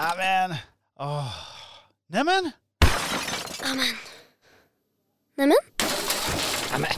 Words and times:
Nämen. 0.00 0.56
Oh. 0.98 1.24
Nämen. 2.08 2.52
Amen. 3.62 3.96
Nämen? 5.36 5.56
Nämen. 6.72 6.92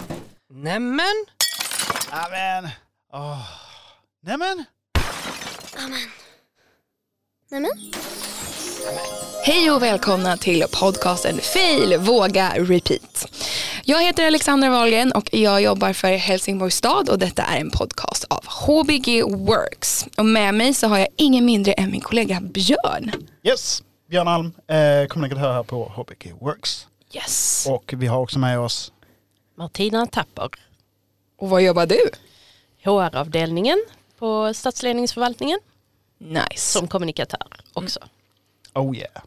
Nämen. 0.49 1.27
Nämen. 2.13 2.71
Oh. 3.13 3.47
Nämen. 4.21 4.65
Amen. 5.79 6.11
Nämen? 7.51 7.93
Hej 9.45 9.71
och 9.71 9.83
välkomna 9.83 10.37
till 10.37 10.65
podcasten 10.81 11.41
Fail, 11.41 11.99
våga, 11.99 12.53
repeat. 12.57 13.27
Jag 13.85 14.03
heter 14.03 14.27
Alexandra 14.27 14.71
Wahlgren 14.71 15.13
och 15.13 15.29
jag 15.35 15.63
jobbar 15.63 15.93
för 15.93 16.09
Helsingborgs 16.17 16.77
stad 16.77 17.09
och 17.09 17.19
detta 17.19 17.43
är 17.43 17.61
en 17.61 17.71
podcast 17.71 18.25
av 18.25 18.45
HBG 18.47 19.23
Works. 19.23 20.07
Och 20.17 20.27
med 20.27 20.55
mig 20.55 20.75
så 20.75 20.87
har 20.87 20.99
jag 20.99 21.09
ingen 21.17 21.45
mindre 21.45 21.73
än 21.73 21.91
min 21.91 22.01
kollega 22.01 22.41
Björn. 22.41 23.13
Yes. 23.43 23.83
Björn 24.11 24.29
Alm, 24.29 24.53
eh, 24.69 25.07
kommunikatör 25.09 25.53
här 25.53 25.63
på 25.63 25.85
HBG 25.85 26.33
Works. 26.41 26.87
Yes. 27.13 27.67
Och 27.71 27.95
vi 27.97 28.07
har 28.07 28.19
också 28.19 28.39
med 28.39 28.59
oss 28.61 28.93
Martina 29.57 30.07
Tapper. 30.07 30.49
Och 31.39 31.49
vad 31.51 31.63
jobbar 31.63 31.87
du? 31.87 32.11
HR-avdelningen 32.85 33.85
på 34.19 34.55
stadsledningsförvaltningen 34.55 35.59
Nice. 36.19 36.45
som 36.79 36.89
kommunikatör 36.89 37.47
också. 37.73 38.01
Oh 38.75 38.97
yeah. 38.97 39.23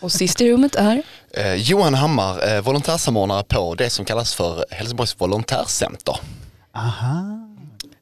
Och 0.00 0.12
sist 0.12 0.40
i 0.40 0.52
rummet 0.52 0.74
är? 0.74 1.02
Eh, 1.30 1.54
Johan 1.54 1.94
Hammar, 1.94 2.54
eh, 2.54 2.60
volontärsamordnare 2.60 3.44
på 3.44 3.74
det 3.74 3.90
som 3.90 4.04
kallas 4.04 4.34
för 4.34 4.64
Helsingborgs 4.70 5.20
volontärcenter. 5.20 6.16
Aha. 6.76 7.43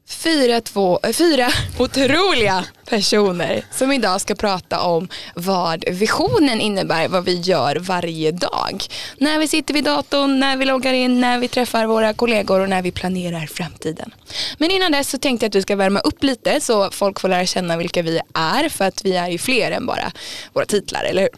Fyra, 0.07 0.61
två, 0.61 0.99
eh, 1.03 1.11
fyra 1.11 1.51
otroliga 1.79 2.65
personer 2.85 3.65
som 3.71 3.91
idag 3.91 4.21
ska 4.21 4.35
prata 4.35 4.81
om 4.81 5.07
vad 5.35 5.85
visionen 5.89 6.61
innebär, 6.61 7.07
vad 7.07 7.25
vi 7.25 7.39
gör 7.39 7.75
varje 7.75 8.31
dag. 8.31 8.83
När 9.17 9.39
vi 9.39 9.47
sitter 9.47 9.73
vid 9.73 9.83
datorn, 9.83 10.39
när 10.39 10.57
vi 10.57 10.65
loggar 10.65 10.93
in, 10.93 11.21
när 11.21 11.39
vi 11.39 11.47
träffar 11.47 11.85
våra 11.85 12.13
kollegor 12.13 12.59
och 12.59 12.69
när 12.69 12.81
vi 12.81 12.91
planerar 12.91 13.45
framtiden. 13.45 14.13
Men 14.57 14.71
innan 14.71 14.91
dess 14.91 15.09
så 15.09 15.17
tänkte 15.17 15.45
jag 15.45 15.49
att 15.49 15.55
vi 15.55 15.61
ska 15.61 15.75
värma 15.75 15.99
upp 15.99 16.23
lite 16.23 16.61
så 16.61 16.91
folk 16.91 17.19
får 17.19 17.29
lära 17.29 17.45
känna 17.45 17.77
vilka 17.77 18.01
vi 18.01 18.19
är 18.33 18.69
för 18.69 18.85
att 18.85 19.05
vi 19.05 19.15
är 19.15 19.27
ju 19.27 19.37
fler 19.37 19.71
än 19.71 19.85
bara 19.85 20.11
våra 20.53 20.65
titlar, 20.65 21.03
eller 21.03 21.21
hur? 21.21 21.31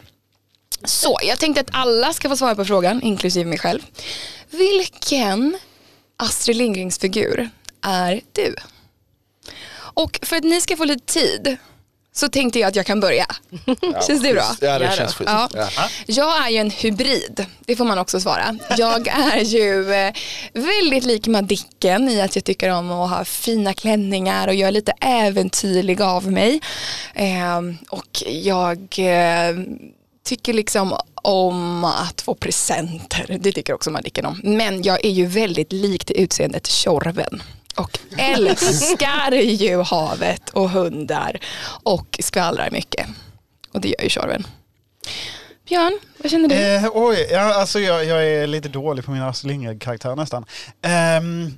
Så, 0.84 1.18
jag 1.24 1.40
tänkte 1.40 1.62
att 1.62 1.70
alla 1.72 2.14
ska 2.14 2.30
få 2.30 2.38
svara 2.38 2.56
på 2.56 2.66
frågan, 2.66 3.02
inklusive 3.02 3.50
mig 3.50 3.58
själv. 3.58 3.82
Vilken 4.50 5.58
Astrid 6.18 6.58
Lindgrens 6.58 7.00
figur 7.00 7.50
är 7.86 8.22
du? 8.32 8.56
Och 9.78 10.20
för 10.22 10.36
att 10.36 10.44
ni 10.44 10.62
ska 10.62 10.78
få 10.78 10.86
lite 10.86 11.14
tid 11.14 11.58
så 12.14 12.30
tänkte 12.30 12.60
jag 12.60 12.68
att 12.68 12.76
jag 12.76 12.86
kan 12.86 13.00
börja. 13.00 13.26
Känns 14.08 14.22
det 14.22 14.34
bra? 14.34 14.56
Ja, 14.62 14.80
det 14.80 14.86
Ja, 14.86 14.92
känns 14.92 15.14
schysst. 15.16 15.30
Ja. 15.32 15.50
Ja. 15.54 15.68
Jag 16.06 16.46
är 16.46 16.50
ju 16.50 16.58
en 16.58 16.70
hybrid, 16.70 17.46
det 17.60 17.76
får 17.76 17.86
man 17.86 17.98
också 18.00 18.20
svara. 18.20 18.58
Jag 18.78 19.08
är 19.08 19.40
ju 19.40 19.94
eh, 19.94 20.14
väldigt 20.54 21.04
lik 21.04 21.28
Madicken 21.28 22.10
i 22.10 22.22
att 22.22 22.36
jag 22.36 22.46
tycker 22.46 22.70
om 22.70 22.92
att 22.92 23.10
ha 23.10 23.26
fina 23.26 23.74
klänningar 23.74 24.48
och 24.48 24.56
jag 24.56 24.68
är 24.68 24.72
lite 24.72 24.92
äventyrlig 25.02 26.02
av 26.02 26.32
mig. 26.32 26.62
Eh, 27.14 27.62
och 27.90 28.24
jag 28.28 28.80
eh, 29.00 29.56
tycker 30.24 30.54
liksom 30.54 30.98
om 31.16 31.84
att 31.84 32.22
få 32.22 32.36
presenter, 32.36 33.38
det 33.40 33.52
tycker 33.52 33.74
också 33.74 33.92
Madicken 33.92 34.26
om. 34.26 34.40
Men 34.44 34.84
jag 34.84 35.06
är 35.06 35.12
ju 35.12 35.26
väldigt 35.26 35.72
lik 35.72 36.06
till 36.06 36.20
utseendet 36.20 36.68
Tjorven. 36.68 37.44
Och 37.76 38.00
älskar 38.18 39.32
ju 39.32 39.82
havet 39.82 40.50
och 40.50 40.70
hundar 40.70 41.40
och 41.84 42.18
skvallrar 42.20 42.72
mycket. 42.72 43.08
Och 43.72 43.82
det 43.82 43.88
gör 43.88 44.04
ju 44.04 44.10
Tjorven. 44.10 44.48
Björn, 45.68 46.00
vad 46.18 46.32
känner 46.32 46.50
du? 46.50 46.56
Eh, 46.56 46.90
oj, 46.94 47.28
ja, 47.32 47.60
alltså 47.60 47.80
jag, 47.80 48.06
jag 48.06 48.28
är 48.28 48.48
lite 48.48 48.70
dålig 48.70 49.06
på 49.06 49.12
min 49.12 49.22
Astrid 49.22 49.52
Lindgren-karaktär 49.52 50.16
nästan. 50.16 50.46
Um, 51.22 51.58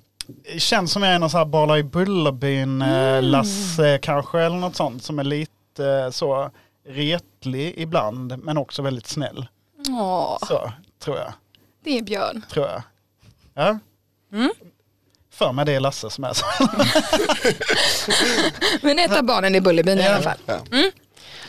känns 0.58 0.92
som 0.92 1.04
jag 1.04 1.14
är 1.14 1.20
någon 1.20 1.30
sån 1.30 1.38
här 1.38 1.46
Bala 1.46 1.78
i 1.78 1.84
Bullerbyn, 1.84 2.82
eh, 2.82 3.22
Lasse 3.22 4.00
kanske 4.02 4.40
eller 4.40 4.56
något 4.56 4.76
sånt 4.76 5.04
som 5.04 5.20
är 5.20 5.24
lite 5.24 5.86
eh, 5.86 6.10
så 6.10 6.52
retlig 6.88 7.74
ibland 7.78 8.44
men 8.44 8.58
också 8.58 8.82
väldigt 8.82 9.08
snäll. 9.08 9.48
Åh, 9.90 10.38
Så 10.48 10.72
tror 11.00 11.18
jag. 11.18 11.34
det 11.84 11.98
är 11.98 12.02
Björn. 12.02 12.46
Tror 12.52 12.66
jag. 12.68 12.82
Ja. 13.54 13.80
Mm. 14.34 14.52
För 15.38 15.52
mig 15.52 15.66
det 15.66 15.74
är 15.74 15.80
Lasse 15.80 16.10
som 16.10 16.24
är 16.24 16.34
så. 16.34 16.46
Men 18.86 19.00
ett 19.00 19.18
av 19.18 19.24
barnen 19.24 19.56
är 19.56 19.62
Bullerbyn 19.62 20.00
i 20.00 20.08
alla 20.08 20.22
fall. 20.22 20.38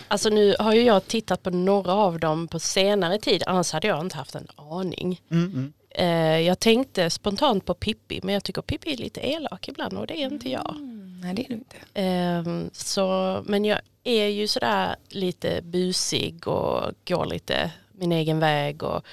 Alltså 0.08 0.28
nu 0.28 0.56
har 0.58 0.74
ju 0.74 0.82
jag 0.82 1.06
tittat 1.06 1.42
på 1.42 1.50
några 1.50 1.92
av 1.92 2.18
dem 2.18 2.48
på 2.48 2.58
senare 2.58 3.18
tid, 3.18 3.42
annars 3.46 3.72
hade 3.72 3.88
jag 3.88 4.00
inte 4.00 4.16
haft 4.16 4.34
en 4.34 4.46
aning. 4.56 5.20
Mm, 5.30 5.44
mm. 5.44 5.72
Eh, 5.90 6.40
jag 6.46 6.58
tänkte 6.58 7.10
spontant 7.10 7.64
på 7.64 7.74
Pippi, 7.74 8.20
men 8.22 8.34
jag 8.34 8.44
tycker 8.44 8.62
Pippi 8.62 8.92
är 8.92 8.96
lite 8.96 9.20
elak 9.20 9.68
ibland 9.68 9.98
och 9.98 10.06
det 10.06 10.22
är 10.22 10.26
inte 10.26 10.50
jag. 10.50 10.76
Nej 11.22 11.34
det 11.34 11.42
är 11.42 11.48
du 11.48 11.54
inte. 11.54 11.76
Ehm, 11.94 12.70
så, 12.72 13.40
men 13.46 13.64
jag 13.64 13.80
är 14.04 14.26
ju 14.26 14.46
sådär 14.46 14.96
lite 15.08 15.60
busig 15.62 16.48
och 16.48 16.92
går 17.08 17.26
lite 17.26 17.70
min 17.92 18.12
egen 18.12 18.38
väg. 18.38 18.82
Och, 18.82 19.06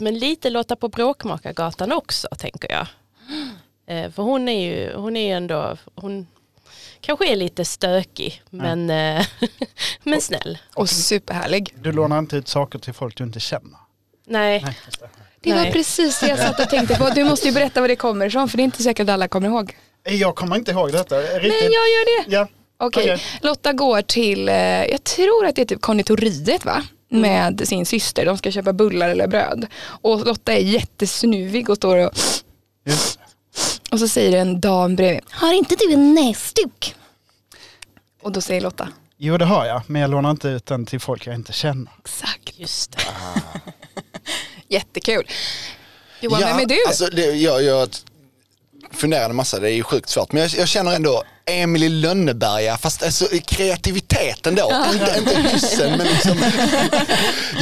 men 0.00 0.18
lite 0.18 0.50
Lotta 0.50 0.76
på 0.76 0.88
Bråkmakargatan 0.88 1.92
också 1.92 2.28
tänker 2.38 2.72
jag. 2.72 2.86
Eh, 3.86 4.10
för 4.10 4.22
hon 4.22 4.48
är 4.48 4.60
ju 4.60 4.94
hon 4.94 5.16
är 5.16 5.26
ju 5.26 5.32
ändå, 5.32 5.76
hon 5.94 6.26
kanske 7.00 7.32
är 7.32 7.36
lite 7.36 7.64
stökig 7.64 8.42
men, 8.50 8.90
eh, 8.90 9.26
men 10.02 10.20
snäll. 10.20 10.58
Och 10.74 10.88
superhärlig. 10.88 11.74
Du 11.80 11.92
lånar 11.92 12.18
inte 12.18 12.36
ut 12.36 12.48
saker 12.48 12.78
till 12.78 12.92
folk 12.92 13.16
du 13.16 13.24
inte 13.24 13.40
känner. 13.40 13.78
Nej, 14.26 14.64
det. 15.40 15.52
Var 15.52 15.62
Nej. 15.62 15.72
precis 15.72 16.20
det 16.20 16.28
jag 16.28 16.38
satt 16.38 16.60
och 16.60 16.68
tänkte 16.68 16.94
på. 16.94 17.10
Du 17.10 17.24
måste 17.24 17.48
ju 17.48 17.54
berätta 17.54 17.80
var 17.80 17.88
det 17.88 17.96
kommer 17.96 18.26
ifrån 18.26 18.48
för 18.48 18.56
det 18.56 18.62
är 18.62 18.64
inte 18.64 18.82
säkert 18.82 19.04
att 19.04 19.14
alla 19.14 19.28
kommer 19.28 19.48
ihåg. 19.48 19.76
Jag 20.04 20.36
kommer 20.36 20.56
inte 20.56 20.70
ihåg 20.70 20.92
detta 20.92 21.18
riktigt. 21.18 21.42
Nej 21.42 21.62
jag 21.62 21.72
gör 21.72 22.24
det. 22.24 22.34
Ja, 22.34 22.48
Okej, 22.76 23.02
Okej. 23.02 23.22
Lotta 23.40 23.72
går 23.72 24.02
till, 24.02 24.48
eh, 24.48 24.54
jag 24.84 25.04
tror 25.04 25.46
att 25.46 25.56
det 25.56 25.62
är 25.62 25.66
typ 25.66 25.80
konditoriet 25.80 26.64
va? 26.64 26.82
Med 27.12 27.68
sin 27.68 27.86
syster, 27.86 28.26
de 28.26 28.38
ska 28.38 28.50
köpa 28.50 28.72
bullar 28.72 29.08
eller 29.08 29.26
bröd. 29.26 29.66
Och 29.84 30.26
Lotta 30.26 30.52
är 30.52 30.58
jättesnuvig 30.58 31.70
och 31.70 31.76
står 31.76 31.96
och, 31.96 32.12
just. 32.86 33.18
och 33.90 33.98
så 33.98 34.08
säger 34.08 34.38
en 34.38 34.60
dam 34.60 34.96
bredvid, 34.96 35.22
har 35.30 35.52
inte 35.52 35.76
du 35.78 35.92
en 35.92 36.14
näsduk? 36.14 36.94
Och 38.22 38.32
då 38.32 38.40
säger 38.40 38.60
Lotta, 38.60 38.88
Jo 39.24 39.36
det 39.36 39.44
har 39.44 39.66
jag, 39.66 39.82
men 39.86 40.02
jag 40.02 40.10
lånar 40.10 40.30
inte 40.30 40.48
ut 40.48 40.66
den 40.66 40.86
till 40.86 41.00
folk 41.00 41.26
jag 41.26 41.34
inte 41.34 41.52
känner. 41.52 41.92
exakt. 41.98 42.58
just 42.58 42.92
det. 42.92 42.98
Jättekul. 44.68 45.26
Johan, 46.20 46.40
vem 46.40 46.58
är 46.58 46.66
du? 46.66 46.78
Alltså, 46.86 47.06
det, 47.06 47.22
jag, 47.22 47.62
jag 47.62 47.88
funderade 48.92 49.30
en 49.30 49.36
massa, 49.36 49.60
det 49.60 49.70
är 49.70 49.74
ju 49.74 49.82
sjukt 49.82 50.08
svårt. 50.08 50.32
Men 50.32 50.42
jag, 50.42 50.50
jag 50.50 50.68
känner 50.68 50.92
ändå 50.96 51.22
Emil 51.46 51.82
i 51.82 51.88
Lönneberga, 51.88 52.76
fast 52.76 53.02
alltså, 53.02 53.28
kreativiteten 54.22 54.54
då. 54.54 54.72
inte, 54.92 55.18
inte 55.18 55.48
hyssen, 55.48 55.90
men 55.98 56.06
liksom, 56.06 56.38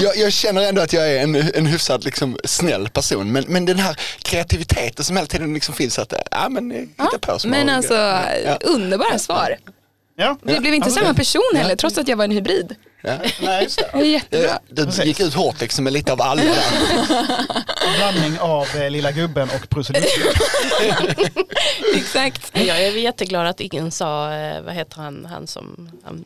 jag, 0.02 0.16
jag 0.16 0.32
känner 0.32 0.62
ändå 0.62 0.82
att 0.82 0.92
jag 0.92 1.12
är 1.12 1.22
en, 1.22 1.34
en 1.34 1.66
hyfsat 1.66 2.04
liksom, 2.04 2.38
snäll 2.44 2.88
person. 2.88 3.32
Men, 3.32 3.44
men 3.48 3.64
den 3.64 3.78
här 3.78 3.96
kreativiteten 4.22 5.04
som 5.04 5.16
hela 5.16 5.26
tiden 5.26 5.54
liksom 5.54 5.74
finns, 5.74 5.98
att 5.98 6.12
ja, 6.30 6.48
men, 6.48 6.72
eh, 6.72 6.78
hitta 6.78 7.18
på 7.20 7.38
små 7.38 7.50
Men 7.50 7.68
alltså, 7.68 7.94
Ja. 7.94 8.58
underbara 8.60 9.18
svar. 9.18 9.56
Ja. 10.16 10.36
Det 10.42 10.60
blev 10.60 10.74
inte 10.74 10.88
Ja, 10.88 10.94
samma 10.94 11.14
person 11.14 11.42
heller, 11.54 11.76
trots 11.76 11.98
att 11.98 12.08
jag 12.08 12.16
var 12.16 12.24
en 12.24 12.30
hybrid. 12.30 12.76
Ja. 13.02 13.18
Nej, 13.42 13.62
just 13.64 13.82
det. 13.92 14.06
Jättebra. 14.06 14.58
Det, 14.68 14.84
det 14.84 15.04
gick 15.04 15.20
ut 15.20 15.34
hårt 15.34 15.60
liksom 15.60 15.84
med 15.84 15.92
lite 15.92 16.12
av 16.12 16.22
alla. 16.22 16.42
En 16.42 17.96
blandning 17.96 18.40
av 18.40 18.66
eh, 18.76 18.90
Lilla 18.90 19.12
Gubben 19.12 19.48
och 19.50 19.68
Prussilutten. 19.68 20.10
Exakt. 21.94 22.50
Jag 22.52 22.82
är 22.82 22.90
jätteglad 22.90 23.46
att 23.46 23.60
ingen 23.60 23.90
sa, 23.90 24.32
eh, 24.32 24.62
vad 24.62 24.74
heter 24.74 24.96
han, 24.96 25.26
han 25.30 25.46
som, 25.46 25.90
han, 26.04 26.24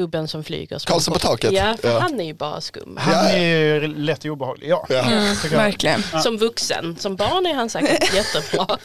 gubben 0.00 0.28
som 0.28 0.44
flyger. 0.44 0.78
som- 0.78 0.92
Karlsson 0.92 1.12
på 1.14 1.18
taket. 1.20 1.52
Ja, 1.52 1.76
för 1.82 1.90
Ja. 1.92 1.98
han 2.00 2.20
är 2.20 2.24
ju 2.24 2.34
bara 2.34 2.60
skum. 2.60 2.96
Han 3.00 3.14
Ja. 3.14 3.30
är 3.30 3.38
ju 3.80 3.86
lätt 3.96 4.24
obehaglig, 4.24 4.68
ja. 4.68 4.86
Ja. 4.88 5.04
jag. 5.42 5.50
Verkligen. 5.50 6.02
Som 6.22 6.36
vuxen, 6.38 6.96
som 7.00 7.16
barn 7.16 7.46
är 7.46 7.54
han 7.54 7.70
säkert 7.70 8.14
jättebra. 8.14 8.78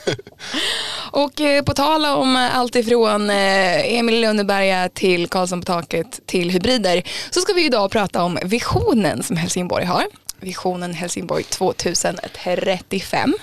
Och 1.11 1.41
eh, 1.41 1.63
på 1.63 1.73
tal 1.73 2.05
om 2.05 2.35
allt 2.53 2.75
ifrån 2.75 3.29
eh, 3.29 3.93
Emil 3.97 4.21
Lönneberga 4.21 4.89
till 4.89 5.27
Karlsson 5.27 5.61
på 5.61 5.65
taket 5.65 6.19
till 6.25 6.49
hybrider 6.49 7.03
så 7.29 7.41
ska 7.41 7.53
vi 7.53 7.65
idag 7.65 7.91
prata 7.91 8.23
om 8.23 8.39
visionen 8.43 9.23
som 9.23 9.37
Helsingborg 9.37 9.85
har. 9.85 10.03
Visionen 10.39 10.93
Helsingborg 10.93 11.43
2035. 11.43 13.33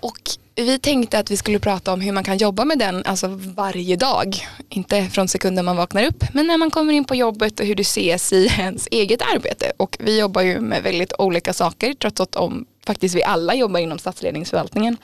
Och 0.00 0.18
vi 0.54 0.78
tänkte 0.78 1.18
att 1.18 1.30
vi 1.30 1.36
skulle 1.36 1.58
prata 1.58 1.92
om 1.92 2.00
hur 2.00 2.12
man 2.12 2.24
kan 2.24 2.38
jobba 2.38 2.64
med 2.64 2.78
den 2.78 3.02
alltså 3.04 3.26
varje 3.56 3.96
dag. 3.96 4.36
Inte 4.68 5.04
från 5.04 5.28
sekunden 5.28 5.64
man 5.64 5.76
vaknar 5.76 6.04
upp 6.04 6.24
men 6.32 6.46
när 6.46 6.58
man 6.58 6.70
kommer 6.70 6.92
in 6.92 7.04
på 7.04 7.14
jobbet 7.14 7.60
och 7.60 7.66
hur 7.66 7.74
det 7.74 7.82
ses 7.82 8.32
i 8.32 8.46
ens 8.58 8.88
eget 8.90 9.22
arbete. 9.22 9.72
Och 9.76 9.96
vi 10.00 10.18
jobbar 10.18 10.42
ju 10.42 10.60
med 10.60 10.82
väldigt 10.82 11.12
olika 11.18 11.52
saker 11.52 11.94
trots 11.94 12.20
att 12.20 12.36
om 12.36 12.66
faktiskt 12.86 13.14
vi 13.14 13.24
alla 13.24 13.54
jobbar 13.54 13.80
inom 13.80 13.98
statsledningsförvaltningen. 13.98 14.96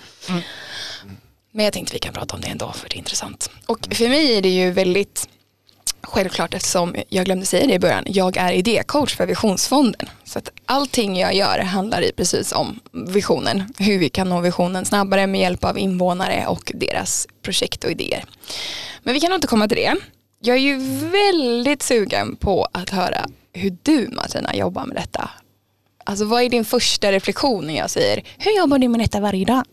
Men 1.52 1.64
jag 1.64 1.74
tänkte 1.74 1.94
vi 1.94 1.98
kan 1.98 2.14
prata 2.14 2.34
om 2.34 2.40
det 2.40 2.48
ändå 2.48 2.72
för 2.72 2.88
det 2.88 2.96
är 2.96 2.98
intressant. 2.98 3.50
Och 3.66 3.88
för 3.92 4.08
mig 4.08 4.36
är 4.36 4.42
det 4.42 4.48
ju 4.48 4.70
väldigt 4.70 5.28
självklart 6.08 6.54
eftersom 6.54 6.94
jag 7.08 7.24
glömde 7.24 7.46
säga 7.46 7.66
det 7.66 7.74
i 7.74 7.78
början, 7.78 8.04
jag 8.06 8.36
är 8.36 8.52
idécoach 8.52 9.16
för 9.16 9.26
Visionsfonden. 9.26 10.08
Så 10.24 10.38
att 10.38 10.48
allting 10.66 11.18
jag 11.18 11.34
gör 11.34 11.58
handlar 11.58 12.02
i 12.02 12.12
precis 12.12 12.52
om 12.52 12.80
visionen, 12.92 13.74
hur 13.78 13.98
vi 13.98 14.08
kan 14.08 14.28
nå 14.28 14.40
visionen 14.40 14.84
snabbare 14.84 15.26
med 15.26 15.40
hjälp 15.40 15.64
av 15.64 15.78
invånare 15.78 16.46
och 16.46 16.72
deras 16.74 17.26
projekt 17.42 17.84
och 17.84 17.90
idéer. 17.90 18.24
Men 19.02 19.14
vi 19.14 19.20
kan 19.20 19.32
återkomma 19.32 19.68
till 19.68 19.76
det. 19.76 19.94
Jag 20.40 20.56
är 20.56 20.60
ju 20.60 20.76
väldigt 21.08 21.82
sugen 21.82 22.36
på 22.36 22.68
att 22.72 22.90
höra 22.90 23.26
hur 23.52 23.76
du 23.82 24.08
Martina 24.12 24.54
jobbar 24.54 24.86
med 24.86 24.96
detta. 24.96 25.30
Alltså 26.04 26.24
vad 26.24 26.42
är 26.42 26.48
din 26.48 26.64
första 26.64 27.12
reflektion 27.12 27.66
när 27.66 27.76
jag 27.76 27.90
säger, 27.90 28.22
hur 28.38 28.58
jobbar 28.58 28.78
du 28.78 28.88
med 28.88 29.00
detta 29.00 29.20
varje 29.20 29.44
dag? 29.44 29.64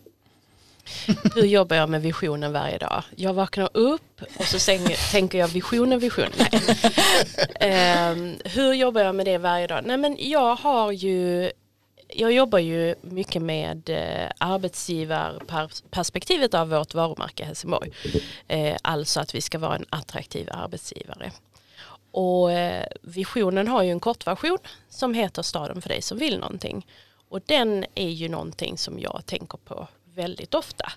Hur 1.34 1.46
jobbar 1.46 1.76
jag 1.76 1.88
med 1.88 2.02
visionen 2.02 2.52
varje 2.52 2.78
dag? 2.78 3.02
Jag 3.16 3.34
vaknar 3.34 3.70
upp 3.72 4.22
och 4.38 4.44
så 4.44 4.78
tänker 5.10 5.38
jag 5.38 5.48
visionen, 5.48 5.98
visionen. 5.98 6.32
Nej. 6.36 6.60
Ehm, 7.60 8.36
hur 8.44 8.72
jobbar 8.72 9.00
jag 9.00 9.14
med 9.14 9.26
det 9.26 9.38
varje 9.38 9.66
dag? 9.66 9.82
Nej 9.84 9.96
men 9.96 10.16
jag 10.18 10.54
har 10.54 10.92
ju 10.92 11.50
jag 12.08 12.32
jobbar 12.32 12.58
ju 12.58 12.94
mycket 13.02 13.42
med 13.42 13.88
eh, 13.88 14.30
arbetsgivarperspektivet 14.38 16.54
av 16.54 16.68
vårt 16.68 16.94
varumärke 16.94 17.44
Helsingborg. 17.44 17.90
Eh, 18.48 18.76
alltså 18.82 19.20
att 19.20 19.34
vi 19.34 19.40
ska 19.40 19.58
vara 19.58 19.76
en 19.76 19.86
attraktiv 19.90 20.48
arbetsgivare. 20.52 21.32
Och 22.10 22.52
eh, 22.52 22.86
visionen 23.02 23.68
har 23.68 23.82
ju 23.82 23.90
en 23.90 24.00
kortversion 24.00 24.58
som 24.88 25.14
heter 25.14 25.42
Staden 25.42 25.82
för 25.82 25.88
dig 25.88 26.02
som 26.02 26.18
vill 26.18 26.38
någonting. 26.38 26.86
Och 27.28 27.40
den 27.46 27.84
är 27.94 28.08
ju 28.08 28.28
någonting 28.28 28.78
som 28.78 28.98
jag 28.98 29.22
tänker 29.26 29.58
på 29.58 29.88
väldigt 30.16 30.54
ofta. 30.54 30.92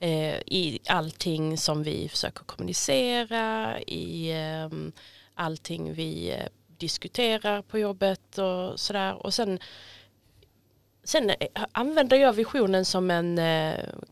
Eh, 0.00 0.34
I 0.46 0.78
allting 0.86 1.58
som 1.58 1.82
vi 1.82 2.08
försöker 2.08 2.44
kommunicera, 2.44 3.80
i 3.80 4.30
eh, 4.30 4.68
allting 5.34 5.92
vi 5.94 6.30
eh, 6.30 6.46
diskuterar 6.78 7.62
på 7.62 7.78
jobbet 7.78 8.38
och 8.38 8.80
sådär. 8.80 9.26
Och 9.26 9.34
sen, 9.34 9.58
sen 11.04 11.30
eh, 11.30 11.64
använder 11.72 12.16
jag 12.16 12.32
visionen 12.32 12.84
som 12.84 13.10
en, 13.10 13.36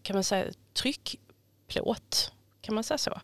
kan 0.03 0.17
man 0.17 0.25
säga, 0.25 0.45
tryckplåt. 0.75 2.33
Kan 2.61 2.75
man 2.75 2.85
säga 2.85 2.99
så? 2.99 3.11
Då? 3.11 3.21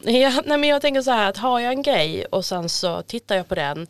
ja, 0.10 0.42
nej 0.44 0.58
men 0.58 0.68
jag 0.68 0.82
tänker 0.82 1.02
så 1.02 1.10
här 1.10 1.28
att 1.28 1.36
har 1.36 1.60
jag 1.60 1.72
en 1.72 1.82
grej 1.82 2.24
och 2.24 2.44
sen 2.44 2.68
så 2.68 3.02
tittar 3.02 3.36
jag 3.36 3.48
på 3.48 3.54
den. 3.54 3.86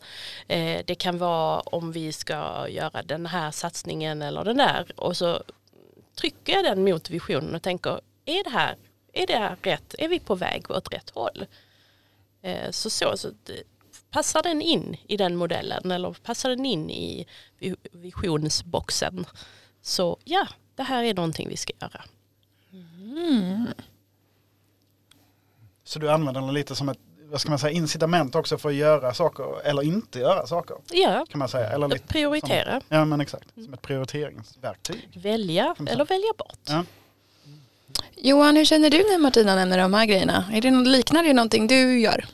Eh, 0.47 0.81
det 0.85 0.95
kan 0.95 1.17
vara 1.17 1.59
om 1.59 1.91
vi 1.91 2.13
ska 2.13 2.67
göra 2.69 3.03
den 3.03 3.25
här 3.25 3.51
satsningen 3.51 4.21
eller 4.21 4.43
den 4.43 4.57
där 4.57 4.91
och 4.95 5.17
så 5.17 5.43
trycker 6.15 6.53
jag 6.53 6.63
den 6.63 6.83
mot 6.83 7.09
visionen 7.09 7.55
och 7.55 7.61
tänker 7.61 8.01
är 8.25 8.43
det 8.43 8.49
här, 8.49 8.75
är 9.13 9.27
det 9.27 9.37
här 9.37 9.57
rätt? 9.61 9.95
Är 9.97 10.07
vi 10.07 10.19
på 10.19 10.35
väg 10.35 10.71
åt 10.71 10.93
rätt 10.93 11.09
håll? 11.09 11.45
Eh, 12.41 12.71
så, 12.71 12.89
så, 12.89 13.17
så 13.17 13.31
passar 14.11 14.43
den 14.43 14.61
in 14.61 14.97
i 15.07 15.17
den 15.17 15.35
modellen 15.35 15.91
eller 15.91 16.13
passar 16.13 16.49
den 16.49 16.65
in 16.65 16.89
i 16.89 17.25
vi- 17.59 17.75
visionsboxen? 17.91 19.25
Så 19.81 20.17
ja, 20.23 20.47
det 20.75 20.83
här 20.83 21.03
är 21.03 21.13
någonting 21.13 21.49
vi 21.49 21.57
ska 21.57 21.73
göra. 21.81 22.03
Så 25.83 25.99
du 25.99 26.11
använder 26.11 26.41
den 26.41 26.53
lite 26.53 26.75
som 26.75 26.89
ett 26.89 26.99
vad 27.31 27.41
ska 27.41 27.49
man 27.49 27.59
säga, 27.59 27.71
incitament 27.71 28.35
också 28.35 28.57
för 28.57 28.69
att 28.69 28.75
göra 28.75 29.13
saker 29.13 29.61
eller 29.67 29.83
inte 29.83 30.19
göra 30.19 30.47
saker. 30.47 30.77
Ja, 30.91 31.25
Kan 31.29 31.39
man 31.39 31.49
säga. 31.49 31.69
Eller 31.69 31.87
lite 31.87 32.07
prioritera, 32.07 32.71
Som, 32.71 32.97
ja 32.97 33.05
men 33.05 33.21
exakt, 33.21 33.45
som 33.65 33.73
ett 33.73 33.81
prioriteringsverktyg. 33.81 35.09
välja 35.23 35.75
eller 35.87 36.05
välja 36.05 36.31
bort. 36.37 36.59
Ja. 36.67 36.83
Johan, 38.17 38.55
hur 38.55 38.65
känner 38.65 38.89
du 38.89 38.97
när 38.97 39.17
Martina 39.17 39.55
nämner 39.55 39.77
de 39.77 39.93
här 39.93 40.05
grejerna? 40.05 40.45
Är 40.53 40.61
det 40.61 40.71
liknar 40.71 41.23
det 41.23 41.33
någonting 41.33 41.67
du 41.67 41.99
gör? 41.99 42.25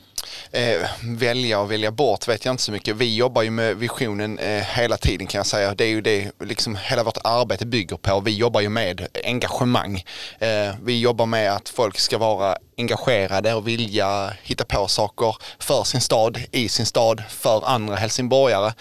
Eh, 0.52 0.90
välja 1.04 1.60
och 1.60 1.72
välja 1.72 1.92
bort 1.92 2.28
vet 2.28 2.46
jag 2.46 2.54
inte 2.54 2.64
så 2.64 2.72
mycket. 2.72 2.96
Vi 2.96 3.16
jobbar 3.16 3.42
ju 3.42 3.50
med 3.50 3.78
visionen 3.78 4.40
eh, 4.40 4.64
hela 4.64 4.98
tiden 4.98 5.28
kan 5.28 5.40
jag 5.40 5.46
säga. 5.46 5.76
Det 5.76 5.84
är 5.84 5.90
ju 5.90 6.02
det 6.02 6.32
liksom 6.40 6.76
hela 6.76 7.04
vårt 7.04 7.18
arbete 7.24 7.66
bygger 7.66 7.98
på. 7.98 8.20
Vi 8.20 8.38
jobbar 8.38 8.62
ju 8.62 8.70
med 8.70 9.08
engagemang. 9.24 10.04
Eh, 10.40 10.76
vi 10.84 11.00
jobbar 11.00 11.26
med 11.26 11.52
att 11.52 11.70
folk 11.70 12.00
ska 12.00 12.18
vara 12.18 12.58
engagerade 12.78 13.54
och 13.54 13.68
vilja 13.68 14.34
hitta 14.44 14.66
på 14.66 14.88
saker 14.88 15.36
för 15.60 15.84
sin 15.84 16.02
stad, 16.02 16.40
i 16.52 16.70
sin 16.70 16.86
stad, 16.86 17.24
för 17.30 17.66
andra 17.66 17.96
helsingborgare. 17.96 18.74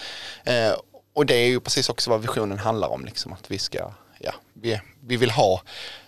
Eh, 0.44 0.72
och 1.14 1.26
det 1.26 1.34
är 1.34 1.46
ju 1.46 1.60
precis 1.60 1.88
också 1.88 2.10
vad 2.10 2.20
visionen 2.20 2.58
handlar 2.58 2.88
om. 2.88 3.04
Liksom, 3.04 3.32
att 3.32 3.50
vi 3.50 3.58
ska, 3.58 3.90
ja, 4.18 4.32
vi, 4.54 4.80
vi 5.06 5.16
vill 5.16 5.30
ha 5.30 5.62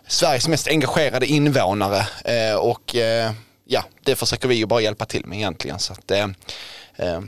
Sveriges 0.06 0.48
mest 0.48 0.68
engagerade 0.68 1.26
invånare 1.26 2.06
eh, 2.24 2.56
och 2.56 2.96
eh, 2.96 3.32
ja, 3.72 3.84
det 4.04 4.14
försöker 4.16 4.48
vi 4.48 4.54
ju 4.54 4.66
bara 4.66 4.80
hjälpa 4.80 5.04
till 5.04 5.26
med 5.26 5.38
egentligen. 5.38 5.78
Så 5.78 5.92
att, 5.92 6.10
eh, 6.10 6.24
eh, 6.96 7.20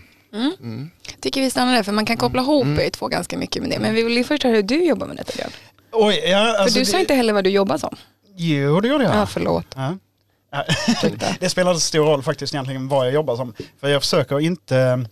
Tycker 1.20 1.41
vi 1.41 1.50
stannar 1.50 1.75
där 1.75 1.82
för 1.82 1.93
man 1.93 2.06
kan 2.06 2.17
koppla 2.17 2.43
ihop 2.43 2.67
er 2.67 2.91
två 2.91 3.08
ganska 3.08 3.38
mycket 3.38 3.62
med 3.62 3.70
det. 3.70 3.79
Men 3.79 3.94
vi 3.94 4.02
vill 4.02 4.17
ju 4.17 4.25
först 4.25 4.43
höra 4.43 4.55
hur 4.55 4.62
du 4.62 4.85
jobbar 4.85 5.06
med 5.06 5.17
detta 5.17 5.32
Björn. 5.37 5.50
Oj, 5.93 6.20
ja, 6.25 6.38
För 6.56 6.62
alltså 6.62 6.79
du 6.79 6.85
sa 6.85 6.96
det- 6.96 7.00
inte 7.00 7.14
heller 7.14 7.32
vad 7.32 7.44
du 7.44 7.50
jobbar 7.50 7.79
som. 7.79 7.96
Jo, 8.37 8.81
det 8.81 8.88
gjorde 8.88 9.05
jag. 9.05 9.17
Ja, 9.17 9.26
förlåt. 9.26 9.67
Ja. 9.76 9.94
Det 11.41 11.49
spelar 11.50 11.75
stor 11.75 12.06
roll 12.06 12.23
faktiskt 12.23 12.55
egentligen 12.55 12.88
vad 12.88 13.06
jag 13.06 13.14
jobbar 13.14 13.37
som. 13.37 13.55
För 13.81 13.88
jag 13.88 14.02
försöker 14.02 14.41
inte 14.41 15.06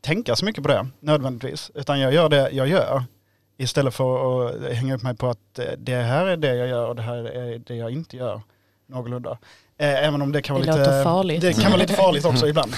tänka 0.00 0.36
så 0.36 0.44
mycket 0.44 0.62
på 0.62 0.68
det 0.68 0.86
nödvändigtvis. 1.00 1.70
Utan 1.74 2.00
jag 2.00 2.14
gör 2.14 2.28
det 2.28 2.50
jag 2.50 2.68
gör. 2.68 3.04
Istället 3.58 3.94
för 3.94 4.46
att 4.48 4.72
hänga 4.76 4.94
upp 4.94 5.02
mig 5.02 5.16
på 5.16 5.28
att 5.28 5.58
eh, 5.58 5.64
det 5.78 5.94
här 5.94 6.26
är 6.26 6.36
det 6.36 6.54
jag 6.54 6.68
gör 6.68 6.88
och 6.88 6.96
det 6.96 7.02
här 7.02 7.16
är 7.24 7.58
det 7.58 7.74
jag 7.74 7.90
inte 7.90 8.16
gör. 8.16 8.40
Någorlunda. 8.88 9.38
Eh, 9.78 10.04
Även 10.06 10.22
om 10.22 10.32
det 10.32 10.42
kan 10.42 10.54
vara 10.56 10.66
Det 10.66 10.78
lite 10.78 11.02
farligt. 11.04 11.40
Det 11.40 11.52
kan 11.52 11.70
vara 11.70 11.76
lite 11.76 11.94
farligt 11.94 12.24
också 12.24 12.48
ibland. 12.48 12.72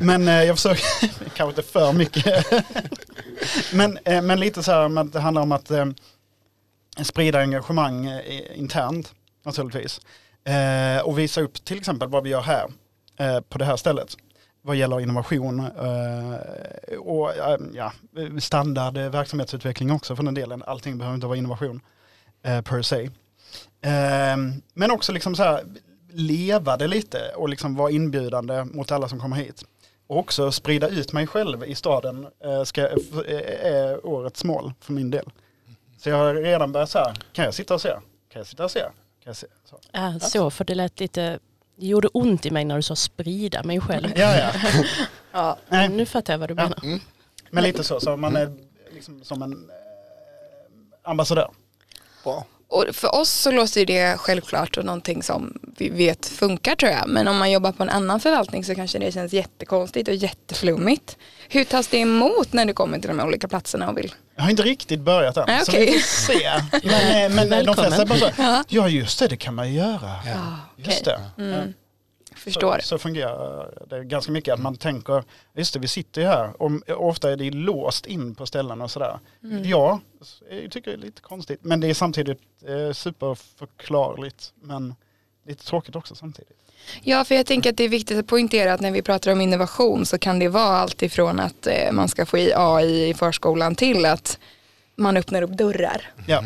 Men 0.00 0.28
eh, 0.28 0.42
jag 0.42 0.56
försöker, 0.56 1.08
kanske 1.34 1.60
inte 1.60 1.62
för 1.62 1.92
mycket. 1.92 2.46
men, 3.72 3.98
eh, 4.04 4.22
men 4.22 4.40
lite 4.40 4.62
så 4.62 4.72
här, 4.72 5.04
det 5.04 5.20
handlar 5.20 5.42
om 5.42 5.52
att 5.52 5.70
sprida 7.02 7.40
engagemang 7.40 8.20
internt 8.54 9.14
naturligtvis. 9.44 10.00
Och 11.04 11.18
visa 11.18 11.40
upp 11.40 11.64
till 11.64 11.78
exempel 11.78 12.08
vad 12.08 12.22
vi 12.22 12.30
gör 12.30 12.40
här 12.40 12.66
på 13.40 13.58
det 13.58 13.64
här 13.64 13.76
stället. 13.76 14.16
Vad 14.62 14.76
gäller 14.76 15.00
innovation 15.00 15.60
och 16.98 17.32
ja, 17.74 17.92
standard 18.40 18.98
verksamhetsutveckling 18.98 19.92
också 19.92 20.16
för 20.16 20.22
den 20.22 20.34
delen. 20.34 20.62
Allting 20.66 20.98
behöver 20.98 21.14
inte 21.14 21.26
vara 21.26 21.38
innovation 21.38 21.80
per 22.42 22.82
se. 22.82 23.10
Men 24.74 24.90
också 24.90 25.12
liksom 25.12 25.34
så 25.36 25.42
här, 25.42 25.64
leva 26.16 26.76
det 26.76 26.86
lite 26.86 27.32
och 27.36 27.48
liksom 27.48 27.74
vara 27.74 27.90
inbjudande 27.90 28.64
mot 28.64 28.92
alla 28.92 29.08
som 29.08 29.20
kommer 29.20 29.36
hit. 29.36 29.64
Och 30.06 30.18
också 30.18 30.52
sprida 30.52 30.88
ut 30.88 31.12
mig 31.12 31.26
själv 31.26 31.64
i 31.64 31.74
staden 31.74 32.26
eh, 32.44 32.62
ska, 32.64 32.80
eh, 32.88 33.66
är 33.72 34.06
årets 34.06 34.44
mål 34.44 34.72
för 34.80 34.92
min 34.92 35.10
del. 35.10 35.30
Så 35.98 36.08
jag 36.08 36.16
har 36.16 36.34
redan 36.34 36.72
börjat 36.72 36.90
så 36.90 36.98
här, 36.98 37.14
kan 37.32 37.44
jag 37.44 37.54
sitta 37.54 37.74
och 37.74 37.80
se? 37.80 37.88
Kan 38.32 38.40
jag 38.40 38.46
sitta 38.46 38.64
och 38.64 38.70
se? 38.70 38.80
Kan 38.80 38.90
jag 39.24 39.36
se? 39.36 39.46
Så. 39.70 39.78
Ja, 39.92 40.18
så, 40.20 40.50
för 40.50 40.64
det 40.64 40.74
lät 40.74 41.00
lite, 41.00 41.38
det 41.76 41.86
gjorde 41.86 42.08
ont 42.08 42.46
i 42.46 42.50
mig 42.50 42.64
när 42.64 42.76
du 42.76 42.82
sa 42.82 42.96
sprida 42.96 43.62
mig 43.62 43.80
själv. 43.80 44.08
Ja, 44.16 44.36
ja. 44.36 44.52
Ja. 45.32 45.56
Nej, 45.68 45.88
Nu 45.88 46.06
fattar 46.06 46.32
jag 46.32 46.38
vad 46.38 46.48
du 46.48 46.54
Ja. 46.54 46.62
menar. 46.62 47.00
men 47.50 47.64
lite 47.64 47.84
så, 47.84 48.00
så 48.00 48.16
man 48.16 48.36
är 48.36 48.52
liksom 48.94 49.24
som 49.24 49.42
en 49.42 49.52
eh, 49.52 51.10
ambassadör. 51.10 51.50
bra. 52.24 52.44
Och 52.68 52.84
för 52.92 53.14
oss 53.14 53.30
så 53.30 53.50
låter 53.50 53.86
det 53.86 54.18
självklart 54.18 54.76
och 54.76 54.84
någonting 54.84 55.22
som 55.22 55.58
vi 55.78 55.88
vet 55.88 56.26
funkar 56.26 56.74
tror 56.76 56.92
jag. 56.92 57.08
Men 57.08 57.28
om 57.28 57.36
man 57.36 57.50
jobbar 57.50 57.72
på 57.72 57.82
en 57.82 57.88
annan 57.90 58.20
förvaltning 58.20 58.64
så 58.64 58.74
kanske 58.74 58.98
det 58.98 59.12
känns 59.12 59.32
jättekonstigt 59.32 60.08
och 60.08 60.14
jätteflummigt. 60.14 61.16
Hur 61.48 61.64
tas 61.64 61.88
det 61.88 61.98
emot 61.98 62.52
när 62.52 62.64
du 62.64 62.72
kommer 62.72 62.98
till 62.98 63.08
de 63.08 63.18
här 63.18 63.26
olika 63.26 63.48
platserna 63.48 63.90
och 63.90 63.98
vill? 63.98 64.14
Jag 64.36 64.42
har 64.42 64.50
inte 64.50 64.62
riktigt 64.62 65.00
börjat 65.00 65.36
än, 65.36 65.44
Nej, 65.46 65.64
så 65.64 65.72
okej. 65.72 65.86
vi 65.86 65.92
får 65.92 66.32
se. 66.32 66.50
Men, 66.88 67.30
eh, 67.30 67.36
men 67.36 67.48
de 67.48 67.56
Välkommen. 67.56 67.92
flesta 67.92 68.06
bara 68.06 68.18
så, 68.18 68.64
Ja. 68.68 68.88
just 68.88 69.18
det, 69.18 69.28
det 69.28 69.36
kan 69.36 69.54
man 69.54 69.74
göra. 69.74 70.10
Ja, 70.26 70.58
Just 70.76 71.04
det. 71.04 71.20
Mm. 71.38 71.72
Förstår. 72.36 72.78
Så, 72.78 72.88
så 72.88 72.98
fungerar 72.98 73.86
det 73.90 74.04
ganska 74.04 74.32
mycket, 74.32 74.54
att 74.54 74.60
man 74.60 74.76
tänker, 74.76 75.24
just 75.54 75.74
det 75.74 75.80
vi 75.80 75.88
sitter 75.88 76.20
ju 76.20 76.26
här, 76.26 76.62
och 76.62 76.70
ofta 77.08 77.32
är 77.32 77.36
det 77.36 77.50
låst 77.50 78.06
in 78.06 78.34
på 78.34 78.46
ställen 78.46 78.82
och 78.82 78.90
sådär. 78.90 79.18
Mm. 79.44 79.64
Ja, 79.64 80.00
jag 80.50 80.70
tycker 80.70 80.90
det 80.90 80.96
är 80.96 81.00
lite 81.00 81.22
konstigt, 81.22 81.60
men 81.62 81.80
det 81.80 81.90
är 81.90 81.94
samtidigt 81.94 82.40
eh, 82.66 82.92
superförklarligt, 82.92 84.52
men 84.62 84.94
lite 85.46 85.64
tråkigt 85.64 85.96
också 85.96 86.14
samtidigt. 86.14 86.56
Ja, 87.02 87.24
för 87.24 87.34
jag 87.34 87.46
tänker 87.46 87.70
att 87.70 87.76
det 87.76 87.84
är 87.84 87.88
viktigt 87.88 88.18
att 88.18 88.26
poängtera 88.26 88.72
att 88.72 88.80
när 88.80 88.90
vi 88.90 89.02
pratar 89.02 89.32
om 89.32 89.40
innovation 89.40 90.06
så 90.06 90.18
kan 90.18 90.38
det 90.38 90.48
vara 90.48 90.76
allt 90.76 91.02
ifrån 91.02 91.40
att 91.40 91.66
eh, 91.66 91.92
man 91.92 92.08
ska 92.08 92.26
få 92.26 92.38
i 92.38 92.52
AI 92.54 93.08
i 93.08 93.14
förskolan 93.14 93.74
till 93.74 94.06
att 94.06 94.38
man 94.96 95.16
öppnar 95.16 95.42
upp 95.42 95.50
dörrar. 95.50 96.12
Ja, 96.26 96.44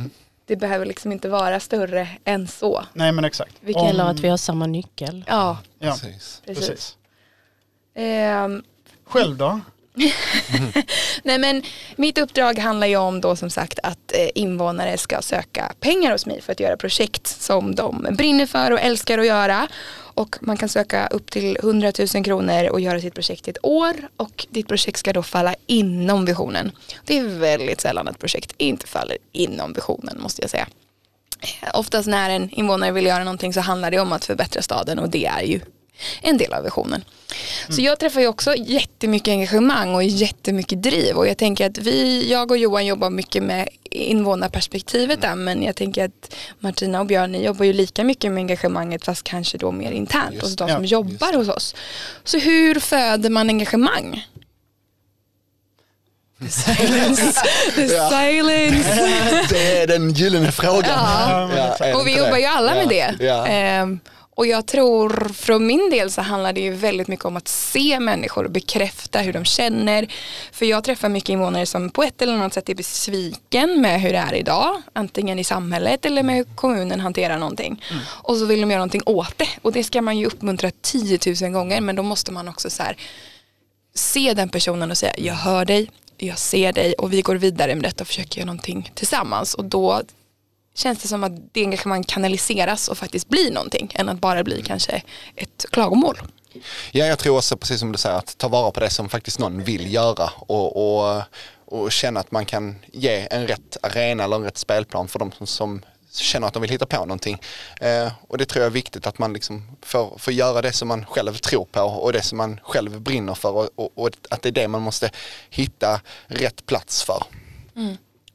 Det 0.50 0.56
behöver 0.56 0.86
liksom 0.86 1.12
inte 1.12 1.28
vara 1.28 1.60
större 1.60 2.08
än 2.24 2.48
så. 2.48 2.84
nej 2.92 3.12
men 3.12 3.24
exakt. 3.24 3.56
Det 3.60 3.74
Om- 3.74 3.86
gäller 3.86 4.04
att 4.04 4.20
vi 4.20 4.28
har 4.28 4.36
samma 4.36 4.66
nyckel. 4.66 5.24
Ja, 5.28 5.58
Ja, 5.78 5.90
Precis. 5.90 6.42
precis. 6.46 6.68
precis. 6.68 6.96
Ehm, 7.94 8.62
Själv 9.04 9.36
då? 9.36 9.60
Nej 11.22 11.38
men 11.38 11.62
mitt 11.96 12.18
uppdrag 12.18 12.58
handlar 12.58 12.86
ju 12.86 12.96
om 12.96 13.20
då 13.20 13.36
som 13.36 13.50
sagt 13.50 13.78
att 13.82 14.12
eh, 14.12 14.28
invånare 14.34 14.98
ska 14.98 15.22
söka 15.22 15.72
pengar 15.80 16.12
hos 16.12 16.26
mig 16.26 16.40
för 16.40 16.52
att 16.52 16.60
göra 16.60 16.76
projekt 16.76 17.26
som 17.26 17.74
de 17.74 18.06
brinner 18.10 18.46
för 18.46 18.70
och 18.70 18.80
älskar 18.80 19.18
att 19.18 19.26
göra. 19.26 19.68
Och 20.14 20.36
man 20.40 20.56
kan 20.56 20.68
söka 20.68 21.06
upp 21.06 21.30
till 21.30 21.56
100 21.56 21.92
000 22.14 22.24
kronor 22.24 22.70
och 22.70 22.80
göra 22.80 23.00
sitt 23.00 23.14
projekt 23.14 23.48
i 23.48 23.50
ett 23.50 23.64
år 23.64 23.94
och 24.16 24.46
ditt 24.50 24.68
projekt 24.68 24.98
ska 24.98 25.12
då 25.12 25.22
falla 25.22 25.54
inom 25.66 26.24
visionen. 26.24 26.72
Det 27.04 27.18
är 27.18 27.24
väldigt 27.24 27.80
sällan 27.80 28.08
ett 28.08 28.18
projekt 28.18 28.54
inte 28.56 28.86
faller 28.86 29.16
inom 29.32 29.72
visionen 29.72 30.20
måste 30.20 30.42
jag 30.42 30.50
säga. 30.50 30.68
Eh, 31.40 31.68
oftast 31.74 32.08
när 32.08 32.30
en 32.30 32.50
invånare 32.50 32.92
vill 32.92 33.06
göra 33.06 33.24
någonting 33.24 33.52
så 33.52 33.60
handlar 33.60 33.90
det 33.90 34.00
om 34.00 34.12
att 34.12 34.24
förbättra 34.24 34.62
staden 34.62 34.98
och 34.98 35.10
det 35.10 35.26
är 35.26 35.42
ju 35.42 35.60
en 36.22 36.36
del 36.38 36.52
av 36.52 36.64
visionen. 36.64 37.04
Så 37.68 37.80
jag 37.82 37.98
träffar 37.98 38.20
ju 38.20 38.26
också 38.26 38.54
jättemycket 38.56 39.28
engagemang 39.32 39.94
och 39.94 40.04
jättemycket 40.04 40.82
driv 40.82 41.16
och 41.16 41.28
jag 41.28 41.38
tänker 41.38 41.66
att 41.70 41.78
vi, 41.78 42.30
jag 42.30 42.50
och 42.50 42.58
Johan 42.58 42.86
jobbar 42.86 43.10
mycket 43.10 43.42
med 43.42 43.68
invånarperspektivet 43.90 45.20
där 45.22 45.34
men 45.34 45.62
jag 45.62 45.76
tänker 45.76 46.04
att 46.04 46.34
Martina 46.58 47.00
och 47.00 47.06
Björn 47.06 47.32
ni 47.32 47.44
jobbar 47.44 47.64
ju 47.64 47.72
lika 47.72 48.04
mycket 48.04 48.32
med 48.32 48.40
engagemanget 48.40 49.04
fast 49.04 49.22
kanske 49.24 49.58
då 49.58 49.72
mer 49.72 49.90
internt 49.92 50.32
Just 50.34 50.42
hos 50.44 50.56
de 50.56 50.68
som 50.68 50.84
Ja, 50.84 50.88
jobbar 50.90 51.32
hos 51.36 51.48
oss. 51.48 51.74
Så 52.24 52.38
hur 52.38 52.80
föder 52.80 53.30
man 53.30 53.48
engagemang? 53.50 54.26
The 56.40 56.48
silence, 56.50 57.32
the 57.76 57.84
Ja. 57.94 58.10
silence. 58.10 59.08
Det 59.50 59.78
är 59.82 59.86
den 59.86 60.12
gyllene 60.12 60.52
frågan. 60.52 60.84
Ja. 61.56 61.76
det 61.78 61.94
Och 61.94 62.06
vi 62.06 62.16
jobbar 62.16 62.36
ju 62.36 62.44
alla 62.44 62.74
med 62.74 63.16
Ja. 63.20 63.44
det. 63.46 63.98
Och 64.40 64.46
jag 64.46 64.66
tror 64.66 65.32
från 65.32 65.66
min 65.66 65.90
del 65.90 66.10
så 66.10 66.20
handlar 66.20 66.52
det 66.52 66.60
ju 66.60 66.72
väldigt 66.72 67.08
mycket 67.08 67.24
om 67.24 67.36
att 67.36 67.48
se 67.48 68.00
människor 68.00 68.44
och 68.44 68.50
bekräfta 68.50 69.18
hur 69.18 69.32
de 69.32 69.44
känner. 69.44 70.06
För 70.52 70.66
jag 70.66 70.84
träffar 70.84 71.08
mycket 71.08 71.28
invånare 71.28 71.66
som 71.66 71.90
på 71.90 72.02
ett 72.02 72.22
eller 72.22 72.32
annat 72.32 72.54
sätt 72.54 72.68
är 72.68 72.74
besviken 72.74 73.80
med 73.80 74.00
hur 74.00 74.12
det 74.12 74.18
är 74.18 74.34
idag. 74.34 74.82
Antingen 74.92 75.38
i 75.38 75.44
samhället 75.44 76.04
eller 76.04 76.22
med 76.22 76.36
hur 76.36 76.44
kommunen 76.54 77.00
hanterar 77.00 77.38
någonting. 77.38 77.84
Och 78.06 78.36
så 78.36 78.44
vill 78.44 78.60
de 78.60 78.70
göra 78.70 78.78
någonting 78.78 79.02
åt 79.06 79.38
det. 79.38 79.48
Och 79.62 79.72
det 79.72 79.84
ska 79.84 80.02
man 80.02 80.18
ju 80.18 80.26
uppmuntra 80.26 80.70
10 80.80 81.18
000 81.42 81.52
gånger. 81.52 81.80
Men 81.80 81.96
då 81.96 82.02
måste 82.02 82.32
man 82.32 82.48
också 82.48 82.70
så 82.70 82.82
här, 82.82 82.96
se 83.94 84.34
den 84.34 84.48
personen 84.48 84.90
och 84.90 84.98
säga 84.98 85.12
jag 85.16 85.34
hör 85.34 85.64
dig, 85.64 85.90
jag 86.16 86.38
ser 86.38 86.72
dig 86.72 86.92
och 86.92 87.12
vi 87.12 87.22
går 87.22 87.36
vidare 87.36 87.74
med 87.74 87.84
detta 87.84 88.04
och 88.04 88.08
försöker 88.08 88.38
göra 88.38 88.46
någonting 88.46 88.92
tillsammans. 88.94 89.54
Och 89.54 89.64
då 89.64 90.02
känns 90.74 91.02
det 91.02 91.08
som 91.08 91.24
att 91.24 91.32
det 91.54 91.60
engagemang 91.60 92.04
kanaliseras 92.04 92.88
och 92.88 92.98
faktiskt 92.98 93.28
blir 93.28 93.50
någonting 93.50 93.92
än 93.94 94.08
att 94.08 94.20
bara 94.20 94.44
bli 94.44 94.62
kanske 94.62 95.02
ett 95.36 95.66
klagomål. 95.70 96.18
Ja, 96.92 97.06
jag 97.06 97.18
tror 97.18 97.36
också 97.36 97.56
precis 97.56 97.80
som 97.80 97.92
du 97.92 97.98
säger 97.98 98.16
att 98.16 98.38
ta 98.38 98.48
vara 98.48 98.70
på 98.70 98.80
det 98.80 98.90
som 98.90 99.08
faktiskt 99.08 99.38
någon 99.38 99.64
vill 99.64 99.94
göra 99.94 100.30
och, 100.36 100.76
och, 100.76 101.22
och 101.64 101.92
känna 101.92 102.20
att 102.20 102.30
man 102.30 102.46
kan 102.46 102.78
ge 102.92 103.28
en 103.30 103.46
rätt 103.46 103.76
arena 103.82 104.24
eller 104.24 104.36
en 104.36 104.44
rätt 104.44 104.58
spelplan 104.58 105.08
för 105.08 105.18
de 105.18 105.32
som, 105.32 105.46
som 105.46 105.82
känner 106.12 106.46
att 106.46 106.54
de 106.54 106.62
vill 106.62 106.70
hitta 106.70 106.86
på 106.86 106.96
någonting. 106.96 107.40
Eh, 107.80 108.12
och 108.28 108.38
det 108.38 108.46
tror 108.46 108.62
jag 108.62 108.70
är 108.70 108.74
viktigt 108.74 109.06
att 109.06 109.18
man 109.18 109.32
liksom 109.32 109.76
får, 109.82 110.18
får 110.18 110.32
göra 110.32 110.62
det 110.62 110.72
som 110.72 110.88
man 110.88 111.04
själv 111.04 111.34
tror 111.34 111.64
på 111.64 111.80
och 111.80 112.12
det 112.12 112.22
som 112.22 112.38
man 112.38 112.60
själv 112.62 113.00
brinner 113.00 113.34
för 113.34 113.50
och, 113.50 113.68
och, 113.74 113.90
och 113.94 114.10
att 114.30 114.42
det 114.42 114.48
är 114.48 114.52
det 114.52 114.68
man 114.68 114.82
måste 114.82 115.10
hitta 115.50 116.00
rätt 116.26 116.66
plats 116.66 117.02
för. 117.02 117.22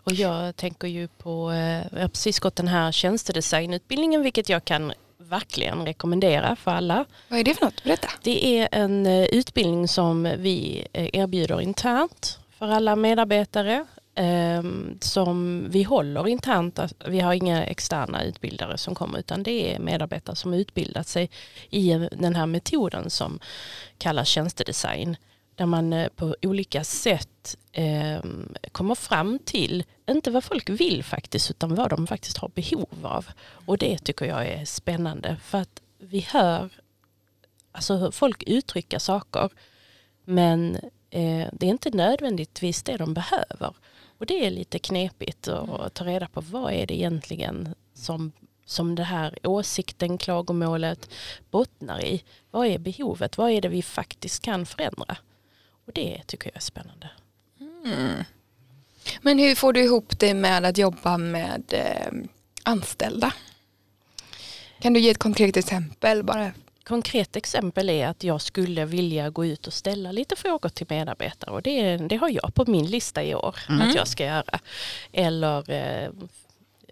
Och 0.05 0.13
jag 0.13 0.55
tänker 0.55 0.87
ju 0.87 1.07
på, 1.07 1.51
eh, 1.51 1.87
jag 1.91 2.01
har 2.01 2.07
precis 2.07 2.39
gått 2.39 2.55
den 2.55 2.67
här 2.67 2.91
tjänstedesignutbildningen 2.91 4.21
vilket 4.21 4.49
jag 4.49 4.65
kan 4.65 4.93
verkligen 5.17 5.85
rekommendera 5.85 6.55
för 6.55 6.71
alla. 6.71 7.05
Vad 7.27 7.39
är 7.39 7.43
det 7.43 7.53
för 7.53 7.65
något? 7.65 7.83
Berätta. 7.83 8.09
Det 8.21 8.59
är 8.59 8.69
en 8.71 9.05
eh, 9.05 9.23
utbildning 9.25 9.87
som 9.87 10.23
vi 10.37 10.87
eh, 10.93 11.09
erbjuder 11.13 11.61
internt 11.61 12.39
för 12.57 12.67
alla 12.67 12.95
medarbetare 12.95 13.85
eh, 14.15 14.63
som 14.99 15.65
vi 15.69 15.83
håller 15.83 16.27
internt. 16.27 16.79
Alltså, 16.79 16.95
Vi 17.07 17.19
har 17.19 17.33
inga 17.33 17.65
externa 17.65 18.23
utbildare 18.23 18.77
som 18.77 18.95
kommer 18.95 19.19
utan 19.19 19.43
det 19.43 19.75
är 19.75 19.79
medarbetare 19.79 20.35
som 20.35 20.53
utbildat 20.53 21.07
sig 21.07 21.29
i 21.69 22.07
den 22.11 22.35
här 22.35 22.45
metoden 22.45 23.09
som 23.09 23.39
kallas 23.97 24.27
tjänstedesign. 24.27 25.17
Där 25.55 25.65
man 25.65 25.93
eh, 25.93 26.09
på 26.09 26.35
olika 26.41 26.83
sätt 26.83 27.57
eh, 27.71 28.19
kommer 28.71 28.95
fram 28.95 29.39
till, 29.39 29.83
inte 30.09 30.31
vad 30.31 30.43
folk 30.43 30.69
vill 30.69 31.03
faktiskt, 31.03 31.51
utan 31.51 31.75
vad 31.75 31.89
de 31.89 32.07
faktiskt 32.07 32.37
har 32.37 32.49
behov 32.49 33.05
av. 33.05 33.27
Och 33.65 33.77
det 33.77 33.97
tycker 33.97 34.25
jag 34.25 34.47
är 34.47 34.65
spännande 34.65 35.37
för 35.43 35.57
att 35.57 35.81
vi 35.97 36.19
hör 36.19 36.69
alltså 37.71 38.11
folk 38.11 38.43
uttrycker 38.43 38.99
saker 38.99 39.49
men 40.25 40.75
eh, 41.09 41.47
det 41.51 41.65
är 41.65 41.69
inte 41.69 41.89
nödvändigtvis 41.89 42.83
det 42.83 42.97
de 42.97 43.13
behöver. 43.13 43.73
Och 44.17 44.25
det 44.25 44.45
är 44.45 44.51
lite 44.51 44.79
knepigt 44.79 45.47
att 45.47 45.93
ta 45.93 46.05
reda 46.05 46.27
på 46.27 46.41
vad 46.41 46.73
är 46.73 46.85
det 46.85 46.93
egentligen 46.93 47.75
som, 47.93 48.31
som 48.65 48.95
det 48.95 49.03
här 49.03 49.37
åsikten, 49.43 50.17
klagomålet 50.17 51.09
bottnar 51.51 52.05
i. 52.05 52.23
Vad 52.51 52.67
är 52.67 52.77
behovet? 52.77 53.37
Vad 53.37 53.51
är 53.51 53.61
det 53.61 53.69
vi 53.69 53.81
faktiskt 53.81 54.41
kan 54.41 54.65
förändra? 54.65 55.17
Och 55.85 55.93
det 55.93 56.21
tycker 56.27 56.49
jag 56.49 56.55
är 56.55 56.61
spännande. 56.61 57.09
Men 59.21 59.39
hur 59.39 59.55
får 59.55 59.73
du 59.73 59.83
ihop 59.83 60.19
det 60.19 60.33
med 60.33 60.65
att 60.65 60.77
jobba 60.77 61.17
med 61.17 61.63
eh, 61.73 62.27
anställda? 62.63 63.33
Kan 64.79 64.93
du 64.93 64.99
ge 64.99 65.09
ett 65.09 65.17
konkret 65.17 65.57
exempel 65.57 66.23
bara? 66.23 66.51
Konkret 66.83 67.35
exempel 67.35 67.89
är 67.89 68.07
att 68.07 68.23
jag 68.23 68.41
skulle 68.41 68.85
vilja 68.85 69.29
gå 69.29 69.45
ut 69.45 69.67
och 69.67 69.73
ställa 69.73 70.11
lite 70.11 70.35
frågor 70.35 70.69
till 70.69 70.87
medarbetare 70.89 71.51
och 71.51 71.61
det, 71.61 71.97
det 71.97 72.15
har 72.15 72.29
jag 72.29 72.55
på 72.55 72.65
min 72.67 72.85
lista 72.85 73.23
i 73.23 73.35
år 73.35 73.55
att 73.67 73.95
jag 73.95 74.07
ska 74.07 74.25
göra. 74.25 74.59
Eller 75.11 75.71
eh, 75.71 76.09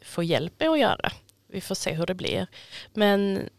få 0.01 0.23
hjälp 0.23 0.53
med 0.59 0.69
att 0.69 0.79
göra. 0.79 1.12
Vi 1.47 1.62
får 1.62 1.75
se 1.75 1.93
hur 1.93 2.05
det 2.05 2.15
blir. 2.15 2.47
Men 2.93 3.50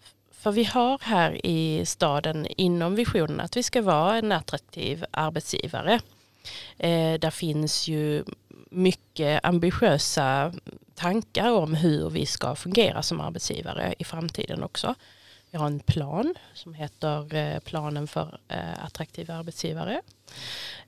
för 0.44 0.52
vi 0.52 0.64
har 0.64 0.98
här 1.02 1.46
i 1.46 1.86
staden 1.86 2.46
inom 2.56 2.94
visionen 2.94 3.40
att 3.40 3.56
vi 3.56 3.62
ska 3.62 3.82
vara 3.82 4.16
en 4.16 4.32
attraktiv 4.32 5.04
arbetsgivare. 5.10 6.00
Eh, 6.78 7.14
där 7.20 7.30
finns 7.30 7.88
ju 7.88 8.24
mycket 8.70 9.44
ambitiösa 9.44 10.52
tankar 10.94 11.52
om 11.52 11.74
hur 11.74 12.10
vi 12.10 12.26
ska 12.26 12.54
fungera 12.54 13.02
som 13.02 13.20
arbetsgivare 13.20 13.94
i 13.98 14.04
framtiden 14.04 14.62
också. 14.62 14.94
Vi 15.50 15.58
har 15.58 15.66
en 15.66 15.80
plan 15.80 16.34
som 16.54 16.74
heter 16.74 17.34
eh, 17.34 17.58
planen 17.58 18.08
för 18.08 18.38
eh, 18.48 18.84
attraktiva 18.84 19.34
arbetsgivare. 19.34 20.00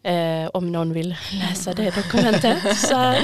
Eh, 0.02 0.50
om 0.54 0.72
någon 0.72 0.92
vill 0.92 1.16
läsa 1.32 1.72
det 1.72 1.96
dokumentet. 1.96 2.78
Så 2.78 3.14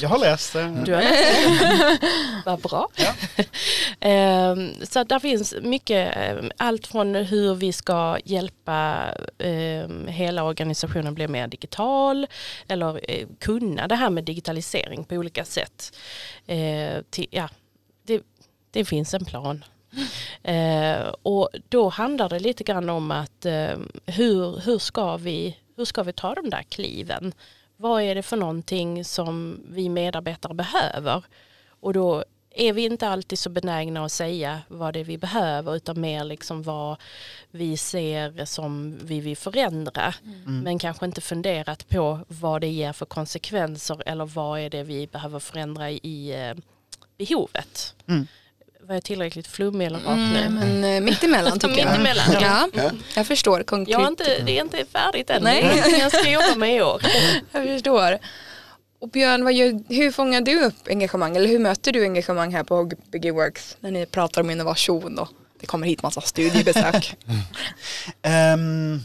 Jag 0.00 0.08
har 0.08 0.18
läst 0.18 0.52
det. 0.52 0.82
du 0.84 0.94
har 0.94 1.02
läst 1.02 1.60
det? 1.60 1.98
Vad 2.44 2.60
bra. 2.60 2.88
Ehm, 4.00 4.74
så 4.82 5.04
där 5.04 5.18
finns 5.18 5.54
mycket, 5.62 6.16
eh, 6.16 6.44
allt 6.56 6.86
från 6.86 7.14
hur 7.14 7.54
vi 7.54 7.72
ska 7.72 8.18
hjälpa 8.24 9.08
ehm, 9.38 10.06
hela 10.08 10.44
organisationen 10.44 11.14
bli 11.14 11.28
mer 11.28 11.46
digital 11.48 12.26
eller 12.68 13.00
eh, 13.10 13.26
kunna 13.40 13.88
det 13.88 13.94
här 13.94 14.10
med 14.10 14.24
digitalisering 14.24 15.04
på 15.04 15.14
olika 15.14 15.44
sätt. 15.44 15.96
Eh, 16.46 17.02
till, 17.10 17.26
ja, 17.30 17.48
det, 18.06 18.22
det 18.70 18.84
finns 18.84 19.14
en 19.14 19.24
plan. 19.24 19.64
Eh, 20.42 21.14
och 21.22 21.48
då 21.68 21.88
handlar 21.88 22.28
det 22.28 22.38
lite 22.38 22.64
grann 22.64 22.90
om 22.90 23.10
att 23.10 23.46
eh, 23.46 23.78
hur, 24.06 24.60
hur, 24.60 24.78
ska 24.78 25.16
vi, 25.16 25.56
hur 25.76 25.84
ska 25.84 26.02
vi 26.02 26.12
ta 26.12 26.34
de 26.34 26.50
där 26.50 26.62
kliven? 26.62 27.32
Vad 27.76 28.02
är 28.02 28.14
det 28.14 28.22
för 28.22 28.36
någonting 28.36 29.04
som 29.04 29.60
vi 29.68 29.88
medarbetare 29.88 30.54
behöver? 30.54 31.24
Och 31.80 31.92
då 31.92 32.24
är 32.50 32.72
vi 32.72 32.84
inte 32.84 33.08
alltid 33.08 33.38
så 33.38 33.50
benägna 33.50 34.04
att 34.04 34.12
säga 34.12 34.60
vad 34.68 34.94
det 34.94 35.00
är 35.00 35.04
vi 35.04 35.18
behöver 35.18 35.76
utan 35.76 36.00
mer 36.00 36.24
liksom 36.24 36.62
vad 36.62 36.96
vi 37.50 37.76
ser 37.76 38.44
som 38.44 38.98
vi 39.02 39.20
vill 39.20 39.36
förändra. 39.36 40.14
Men 40.62 40.78
kanske 40.78 41.06
inte 41.06 41.20
funderat 41.20 41.88
på 41.88 42.20
vad 42.28 42.60
det 42.60 42.68
ger 42.68 42.92
för 42.92 43.06
konsekvenser 43.06 44.02
eller 44.06 44.26
vad 44.26 44.60
är 44.60 44.70
det 44.70 44.82
vi 44.82 45.06
behöver 45.06 45.38
förändra 45.38 45.90
i 45.90 46.32
eh, 46.34 46.54
behovet. 47.18 47.94
Mm. 48.08 48.26
Var 48.90 48.94
jag 48.94 49.04
tillräckligt 49.04 49.46
flummig 49.46 49.86
eller 49.86 49.98
rak 49.98 50.16
nu? 50.16 50.38
Mm, 50.38 50.54
men 50.54 50.84
eh, 50.84 51.00
mitt 51.00 51.24
emellan 51.24 51.58
tycker 51.58 51.78
jag. 51.78 51.90
Mitt 51.90 51.98
emellan, 51.98 52.26
ja. 52.32 52.68
Ja, 52.72 52.90
jag 53.16 53.26
förstår 53.26 53.62
konkret. 53.62 53.92
Jag 53.92 53.98
har 53.98 54.08
inte, 54.08 54.42
det 54.42 54.58
är 54.58 54.62
inte 54.62 54.84
färdigt 54.84 55.30
än. 55.30 55.42
Nej. 55.42 55.62
Är 55.62 56.00
jag 56.00 56.12
ska 56.12 56.30
jobba 56.30 56.54
med 56.56 56.76
i 56.76 56.82
år. 56.82 57.02
Jag 57.52 57.64
förstår. 57.64 58.18
Och 59.00 59.08
Björn, 59.08 59.44
vad 59.44 59.52
gör, 59.52 59.94
hur 59.94 60.10
fångar 60.10 60.40
du 60.40 60.64
upp 60.64 60.88
engagemang 60.88 61.36
eller 61.36 61.48
hur 61.48 61.58
möter 61.58 61.92
du 61.92 62.02
engagemang 62.02 62.54
här 62.54 62.64
på 62.64 62.90
Biggie 63.12 63.32
Works 63.32 63.76
när 63.80 63.90
ni 63.90 64.06
pratar 64.06 64.40
om 64.40 64.50
innovation 64.50 65.18
och 65.18 65.28
det 65.60 65.66
kommer 65.66 65.86
hit 65.86 66.02
massa 66.02 66.20
studiebesök? 66.20 67.16
Ehm, 68.22 69.00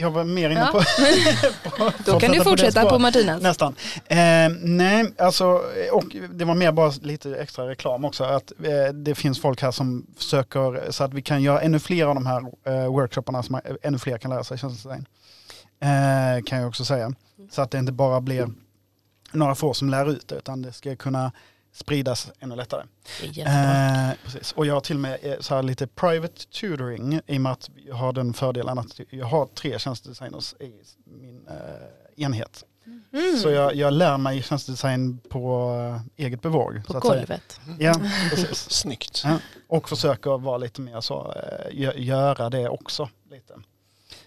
jag 0.00 0.10
var 0.10 0.24
mer 0.24 0.50
inne 0.50 0.60
Ja. 0.60 0.66
på... 0.72 1.70
på 1.78 1.92
Då 2.04 2.20
kan 2.20 2.32
du 2.32 2.44
fortsätta 2.44 2.70
spåret. 2.80 2.88
på 2.88 2.98
Martinas. 2.98 3.42
Nästan. 3.42 3.74
Eh, 4.06 4.16
nej, 4.60 5.12
alltså, 5.18 5.46
och 5.92 6.16
det 6.34 6.44
var 6.44 6.54
mer 6.54 6.72
bara 6.72 6.92
lite 7.02 7.36
extra 7.36 7.68
reklam 7.68 8.04
också. 8.04 8.24
Att 8.24 8.52
eh, 8.64 8.92
det 8.94 9.14
finns 9.14 9.40
folk 9.40 9.62
här 9.62 9.70
som 9.70 10.06
försöker 10.16 10.90
så 10.90 11.04
att 11.04 11.14
vi 11.14 11.22
kan 11.22 11.42
göra 11.42 11.60
ännu 11.60 11.78
fler 11.78 12.06
av 12.06 12.14
de 12.14 12.26
här 12.26 12.42
eh, 12.66 12.86
workshopparna 12.92 13.42
som 13.42 13.60
ännu 13.82 13.98
fler 13.98 14.18
kan 14.18 14.30
lära 14.30 14.44
sig 14.44 14.58
tjänstedesign. 14.58 15.06
Eh, 15.82 16.42
kan 16.44 16.58
jag 16.58 16.68
också 16.68 16.84
säga. 16.84 17.12
Så 17.50 17.62
att 17.62 17.70
det 17.70 17.78
inte 17.78 17.92
bara 17.92 18.20
blir 18.20 18.48
några 19.32 19.54
få 19.54 19.74
som 19.74 19.90
lär 19.90 20.10
ut 20.10 20.28
det 20.28 20.34
utan 20.34 20.62
det 20.62 20.72
ska 20.72 20.96
kunna 20.96 21.32
spridas 21.72 22.30
ännu 22.40 22.56
lättare. 22.56 22.82
Eh, 23.22 24.10
precis. 24.24 24.52
Och 24.52 24.66
jag 24.66 24.74
har 24.74 24.80
till 24.80 24.96
och 24.96 25.00
med 25.02 25.18
eh, 25.22 25.34
så 25.40 25.54
här 25.54 25.62
lite 25.62 25.86
private 25.86 26.34
tutoring 26.48 27.20
i 27.26 27.36
och 27.36 27.40
med 27.40 27.52
att 27.52 27.70
jag 27.86 27.94
har 27.94 28.12
den 28.12 28.34
fördelen 28.34 28.78
att 28.78 29.00
jag 29.10 29.26
har 29.26 29.46
tre 29.46 29.78
tjänstedesigners 29.78 30.54
i 30.60 30.72
min 31.04 31.46
eh, 31.48 32.24
enhet. 32.24 32.64
Så 33.42 33.50
jag, 33.50 33.74
jag 33.74 33.92
lär 33.92 34.18
mig 34.18 34.42
tjänstedesign 34.42 35.18
på 35.18 35.72
eh, 36.16 36.24
eget 36.26 36.42
bevåg. 36.42 36.82
så 36.86 36.92
På 36.92 36.98
att 36.98 37.04
säga. 37.06 37.14
golvet. 37.20 37.60
Ja, 37.78 37.94
precis. 38.30 38.70
Snyggt. 38.70 39.22
Ja. 39.24 39.38
Och 39.68 39.88
försöker 39.88 40.38
vara 40.38 40.58
lite 40.58 40.80
mer 40.80 41.00
så, 41.00 41.32
eh, 41.32 41.70
gö- 41.74 41.98
göra 41.98 42.50
det 42.50 42.68
också. 42.68 43.08
Lite. 43.30 43.54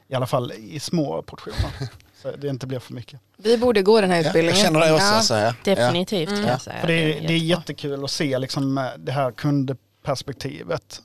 I 0.07 0.15
alla 0.15 0.27
fall 0.27 0.51
i 0.51 0.79
små 0.79 1.21
portioner. 1.21 1.71
så 2.23 2.31
det 2.31 2.47
inte 2.47 2.67
blir 2.67 2.79
för 2.79 2.93
mycket. 2.93 3.19
Vi 3.37 3.57
borde 3.57 3.81
gå 3.81 4.01
den 4.01 4.09
här 4.09 4.17
Ja, 4.17 4.21
jag 4.23 4.27
utbildningen. 4.29 4.61
känner 4.65 4.79
det 4.79 4.93
också. 4.93 5.05
Ja. 5.05 5.11
Alltså, 5.15 5.35
ja. 5.35 5.53
Definitivt 5.63 6.29
Mm. 6.29 6.39
kan 6.39 6.47
Ja. 6.47 6.51
jag 6.53 6.61
säga. 6.61 6.79
För 6.81 6.87
det, 6.87 6.93
är, 7.17 7.27
det 7.27 7.33
är 7.33 7.37
jättekul 7.37 8.03
att 8.03 8.11
se 8.11 8.37
liksom, 8.39 8.89
det 8.97 9.11
här 9.11 9.31
kundperspektivet. 9.31 11.01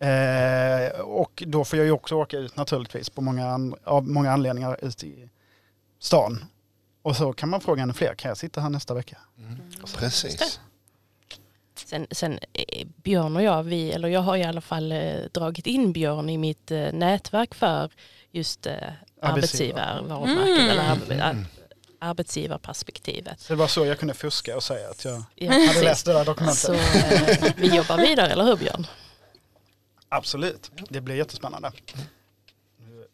Eh, 0.00 1.00
och 1.00 1.42
då 1.46 1.64
får 1.64 1.78
jag 1.78 1.86
ju 1.86 1.92
också 1.92 2.14
åka 2.14 2.38
ut 2.38 2.56
naturligtvis 2.56 3.10
på 3.10 3.20
många 3.20 3.46
an, 3.50 3.74
av 3.84 4.08
många 4.08 4.32
anledningar 4.32 4.84
ut 4.84 5.04
i 5.04 5.28
stan. 5.98 6.44
Och 7.02 7.16
så 7.16 7.32
kan 7.32 7.48
man 7.48 7.60
fråga 7.60 7.82
ännu 7.82 7.92
fler, 7.92 8.14
kan 8.14 8.28
jag 8.28 8.38
sitta 8.38 8.60
här 8.60 8.70
nästa 8.70 8.94
vecka? 8.94 9.16
Precis. 9.96 10.60
Sen, 11.74 12.06
sen 12.10 12.38
eh, 12.52 12.86
Björn 13.02 13.36
och 13.36 13.42
jag, 13.42 13.62
vi, 13.62 13.92
eller 13.92 14.08
jag 14.08 14.20
har 14.20 14.36
i 14.36 14.44
alla 14.44 14.60
fall 14.60 14.92
eh, 14.92 15.14
dragit 15.32 15.66
in 15.66 15.92
Björn 15.92 16.30
i 16.30 16.38
mitt 16.38 16.70
eh, 16.70 16.92
nätverk 16.92 17.54
för 17.54 17.90
just 18.30 18.66
arbetsgivarvarumärket 19.22 20.58
Mm. 20.58 20.70
eller 20.70 20.82
arb, 20.90 21.20
ar, 21.22 21.44
arbetsgivarperspektivet. 21.98 23.40
Så 23.40 23.52
det 23.52 23.56
var 23.56 23.66
så 23.68 23.86
jag 23.86 23.98
kunde 23.98 24.14
fuska 24.14 24.56
och 24.56 24.62
säga 24.62 24.90
att 24.90 25.04
jag 25.04 25.22
Ja, 25.34 25.50
hade 25.52 25.66
precis. 25.66 25.82
läst 25.84 26.06
det 26.06 26.12
där 26.12 26.24
dokumentet. 26.24 26.58
Så 26.58 26.72
eh, 26.72 27.52
vi 27.56 27.76
jobbar 27.76 27.96
vidare, 27.98 28.26
eller 28.32 28.44
hur 28.44 28.56
Björn? 28.56 28.86
Absolut, 30.08 30.70
det 30.88 31.00
blir 31.00 31.14
jättespännande. 31.14 31.72
Nu 32.78 33.04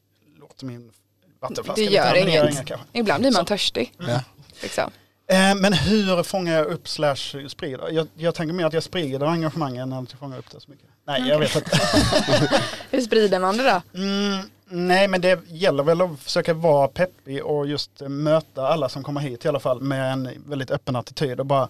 låter 0.41 0.67
min 0.67 0.93
vattenflaska 1.41 1.75
Det 1.83 1.91
lite 1.91 1.95
gör 1.95 2.13
men 2.15 2.29
inget. 2.53 2.67
kanske. 2.67 2.87
Ibland 2.93 3.21
blir 3.23 3.33
man 3.33 3.43
Så. 3.43 3.47
törstig. 3.47 3.93
Ja. 3.99 4.21
Liksom. 4.63 4.91
Eh, 5.29 5.55
men 5.55 5.73
hur 5.73 6.23
fångar 6.23 6.55
jag 6.55 6.67
upp 6.67 6.89
slash 6.89 7.49
sprider? 7.49 7.89
Jag, 7.91 8.09
jag 8.17 8.35
tänker 8.35 8.55
mer 8.55 8.65
att 8.67 8.73
jag 8.73 8.83
sprider 8.83 9.27
engagemangen 9.27 9.93
än 9.93 9.99
att 10.05 10.11
jag 10.13 10.19
fångar 10.21 10.39
upp 10.39 10.51
det 10.51 10.61
så 10.61 10.71
mycket. 10.71 10.87
Nej, 11.07 11.29
jag 11.29 11.39
vet 11.39 11.57
inte. 11.57 11.71
Hur 12.91 13.01
sprider 13.01 13.39
man 13.41 13.57
det 13.57 13.63
då? 13.93 13.99
Mm, 14.01 14.51
nej, 14.69 15.09
men 15.09 15.21
det 15.21 15.41
gäller 15.49 15.83
väl 15.83 16.01
att 16.01 16.21
försöka 16.21 16.55
vara 16.55 16.89
peppig 16.89 17.45
och 17.45 17.67
just 17.67 17.91
möta 18.01 18.69
alla 18.69 18.89
som 18.89 19.03
kommer 19.03 19.21
hit 19.21 19.45
i 19.45 19.49
alla 19.49 19.61
fall 19.61 19.81
med 19.81 20.13
en 20.13 20.29
väldigt 20.47 20.71
öppen 20.71 20.97
attityd 20.97 21.41
och 21.41 21.47
bara 21.47 21.69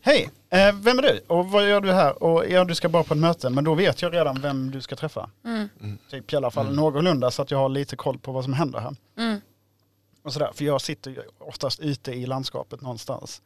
Hej, 0.00 0.30
eh, 0.50 0.74
vem 0.74 0.98
är 0.98 1.02
du 1.02 1.20
och 1.26 1.46
vad 1.46 1.68
gör 1.68 1.80
du 1.80 1.92
här? 1.92 2.22
Och 2.22 2.44
ja, 2.48 2.64
du 2.64 2.74
ska 2.74 2.88
bara 2.88 3.04
på 3.04 3.14
ett 3.14 3.20
möte, 3.20 3.50
men 3.50 3.64
då 3.64 3.74
vet 3.74 4.02
jag 4.02 4.14
redan 4.14 4.40
vem 4.40 4.70
du 4.70 4.80
ska 4.80 4.96
träffa. 4.96 5.30
Mm. 5.44 5.98
Typ 6.10 6.32
i 6.32 6.36
alla 6.36 6.50
fall 6.50 6.74
någorlunda 6.74 7.30
så 7.30 7.42
att 7.42 7.50
jag 7.50 7.58
har 7.58 7.68
lite 7.68 7.96
koll 7.96 8.18
på 8.18 8.32
vad 8.32 8.44
som 8.44 8.52
händer 8.52 8.78
här. 8.78 8.96
Mm. 9.18 9.40
Och 10.22 10.32
sådär, 10.32 10.50
för 10.54 10.64
jag 10.64 10.80
sitter 10.80 11.10
ju 11.10 11.22
oftast 11.38 11.80
ute 11.80 12.12
i 12.12 12.26
landskapet 12.26 12.80
någonstans 12.80 13.42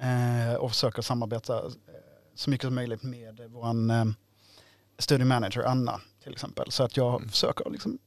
eh, 0.00 0.54
och 0.54 0.70
försöker 0.70 1.02
samarbeta 1.02 1.58
eh, 1.58 1.70
så 2.34 2.50
mycket 2.50 2.66
som 2.66 2.74
möjligt 2.74 3.02
med 3.02 3.40
vår 3.48 3.66
eh, 3.90 4.04
studio 4.98 5.26
manager 5.26 5.62
Anna 5.62 6.00
till 6.22 6.32
exempel. 6.32 6.70
Så 6.70 6.82
att 6.82 6.96
jag 6.96 7.30
försöker 7.30 7.70
liksom 7.70 7.98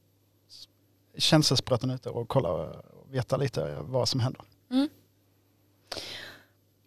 känselspröten 1.18 1.90
ute 1.90 2.08
och 2.08 2.28
kolla 2.28 2.48
och 2.48 2.74
veta 3.10 3.36
lite 3.36 3.76
vad 3.80 4.08
som 4.08 4.20
händer. 4.20 4.42
Mm. 4.70 4.88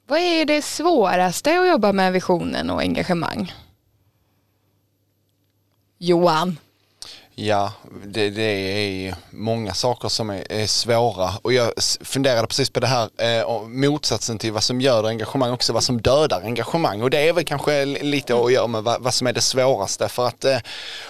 Vad 0.07 0.19
är 0.19 0.45
det 0.45 0.62
svåraste 0.62 1.59
att 1.59 1.67
jobba 1.67 1.93
med 1.93 2.13
visionen 2.13 2.69
och 2.69 2.81
engagemang? 2.81 3.53
Johan. 5.98 6.57
Ja, 7.41 7.72
det, 8.05 8.29
det 8.29 8.41
är 8.41 9.15
många 9.29 9.74
saker 9.74 10.10
som 10.10 10.29
är, 10.29 10.51
är 10.51 10.67
svåra 10.67 11.29
och 11.41 11.53
jag 11.53 11.72
funderade 12.01 12.47
precis 12.47 12.69
på 12.69 12.80
det 12.80 12.88
här 12.88 13.10
eh, 13.17 13.41
och 13.41 13.69
motsatsen 13.69 14.38
till 14.38 14.52
vad 14.52 14.63
som 14.63 14.82
gör 14.82 15.04
engagemang 15.04 15.52
också 15.52 15.73
vad 15.73 15.84
som 15.84 16.02
dödar 16.02 16.41
engagemang 16.41 17.02
och 17.02 17.10
det 17.10 17.28
är 17.28 17.34
väl 17.34 17.43
kanske 17.43 17.86
lite 17.86 18.36
att 18.36 18.54
göra 18.54 18.67
med 18.67 18.84
vad, 18.84 19.02
vad 19.02 19.13
som 19.13 19.28
är 19.28 19.34
det 19.34 19.41
svåraste 19.41 20.10
för 20.10 20.28
att 20.28 20.45
eh, 20.45 20.58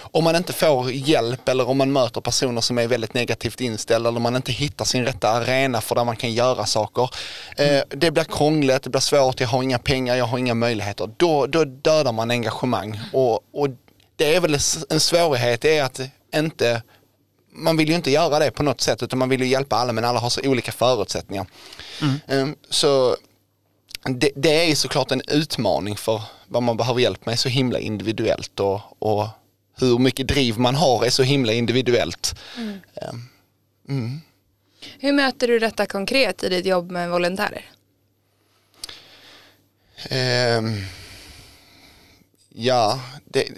om 0.00 0.24
man 0.24 0.36
inte 0.36 0.52
får 0.52 0.90
hjälp 0.90 1.48
eller 1.48 1.68
om 1.68 1.78
man 1.78 1.92
möter 1.92 2.20
personer 2.20 2.60
som 2.60 2.78
är 2.78 2.86
väldigt 2.86 3.14
negativt 3.14 3.60
inställda 3.60 4.08
eller 4.08 4.18
om 4.18 4.22
man 4.22 4.36
inte 4.36 4.52
hittar 4.52 4.84
sin 4.84 5.04
rätta 5.04 5.30
arena 5.30 5.80
för 5.80 5.94
där 5.94 6.04
man 6.04 6.16
kan 6.16 6.32
göra 6.32 6.66
saker. 6.66 7.10
Eh, 7.56 7.82
det 7.88 8.10
blir 8.10 8.24
krångligt, 8.24 8.82
det 8.82 8.90
blir 8.90 9.00
svårt, 9.00 9.40
jag 9.40 9.48
har 9.48 9.62
inga 9.62 9.78
pengar, 9.78 10.16
jag 10.16 10.24
har 10.24 10.38
inga 10.38 10.54
möjligheter. 10.54 11.10
Då, 11.16 11.46
då 11.46 11.64
dödar 11.64 12.12
man 12.12 12.30
engagemang 12.30 13.00
och, 13.12 13.34
och 13.52 13.68
det 14.16 14.34
är 14.34 14.40
väl 14.40 14.54
en 14.90 15.00
svårighet 15.00 15.60
det 15.60 15.78
är 15.78 15.84
att 15.84 16.00
inte 16.34 16.82
man 17.52 17.76
vill 17.76 17.88
ju 17.88 17.94
inte 17.94 18.10
göra 18.10 18.38
det 18.38 18.50
på 18.50 18.62
något 18.62 18.80
sätt 18.80 19.02
utan 19.02 19.18
man 19.18 19.28
vill 19.28 19.40
ju 19.40 19.46
hjälpa 19.46 19.76
alla 19.76 19.92
men 19.92 20.04
alla 20.04 20.20
har 20.20 20.30
så 20.30 20.40
olika 20.44 20.72
förutsättningar. 20.72 21.46
Um, 22.28 22.56
så 22.68 23.16
det, 24.02 24.30
det 24.36 24.64
är 24.64 24.68
ju 24.68 24.74
såklart 24.74 25.10
en 25.10 25.22
utmaning 25.28 25.96
för 25.96 26.22
vad 26.46 26.62
man 26.62 26.76
behöver 26.76 27.00
hjälp 27.00 27.26
med 27.26 27.32
är 27.32 27.36
så 27.36 27.48
himla 27.48 27.78
individuellt 27.78 28.60
och, 28.60 28.80
och 28.98 29.28
hur 29.76 29.98
mycket 29.98 30.28
driv 30.28 30.58
man 30.58 30.74
har 30.74 31.04
är 31.04 31.10
så 31.10 31.22
himla 31.22 31.52
individuellt. 31.52 32.38
Um, 32.56 33.28
mm. 33.88 34.20
Hur 34.98 35.12
möter 35.12 35.48
du 35.48 35.58
detta 35.58 35.86
konkret 35.86 36.42
i 36.42 36.48
ditt 36.48 36.66
jobb 36.66 36.90
med 36.90 37.10
volontärer? 37.10 37.64
Ehm, 40.08 40.84
ja, 42.48 43.00
det, 43.24 43.48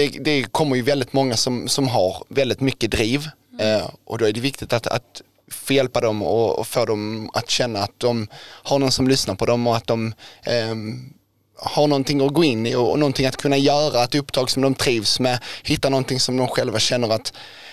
det, 0.00 0.18
det 0.24 0.52
kommer 0.52 0.76
ju 0.76 0.82
väldigt 0.82 1.12
många 1.12 1.36
som, 1.36 1.68
som 1.68 1.88
har 1.88 2.24
väldigt 2.28 2.60
mycket 2.60 2.90
driv. 2.90 3.28
Eh, 3.60 3.90
och 4.04 4.18
då 4.18 4.24
är 4.24 4.32
det 4.32 4.40
viktigt 4.40 4.72
att, 4.72 4.86
att 4.86 5.22
få 5.50 5.72
hjälpa 5.72 6.00
dem 6.00 6.22
och, 6.22 6.58
och 6.58 6.66
få 6.66 6.84
dem 6.84 7.30
att 7.32 7.50
känna 7.50 7.78
att 7.78 7.98
de 7.98 8.28
har 8.42 8.78
någon 8.78 8.92
som 8.92 9.08
lyssnar 9.08 9.34
på 9.34 9.46
dem 9.46 9.66
och 9.66 9.76
att 9.76 9.86
de 9.86 10.14
ehm, 10.42 11.12
har 11.56 11.86
någonting 11.86 12.26
att 12.26 12.32
gå 12.32 12.44
in 12.44 12.66
i 12.66 12.74
och, 12.74 12.90
och 12.90 12.98
någonting 12.98 13.26
att 13.26 13.36
kunna 13.36 13.56
göra, 13.56 14.04
ett 14.04 14.14
uppdrag 14.14 14.50
som 14.50 14.62
de 14.62 14.74
trivs 14.74 15.20
med, 15.20 15.38
hitta 15.62 15.88
någonting 15.88 16.20
som 16.20 16.36
de 16.36 16.48
själva 16.48 16.78
känner 16.78 17.14
att 17.14 17.32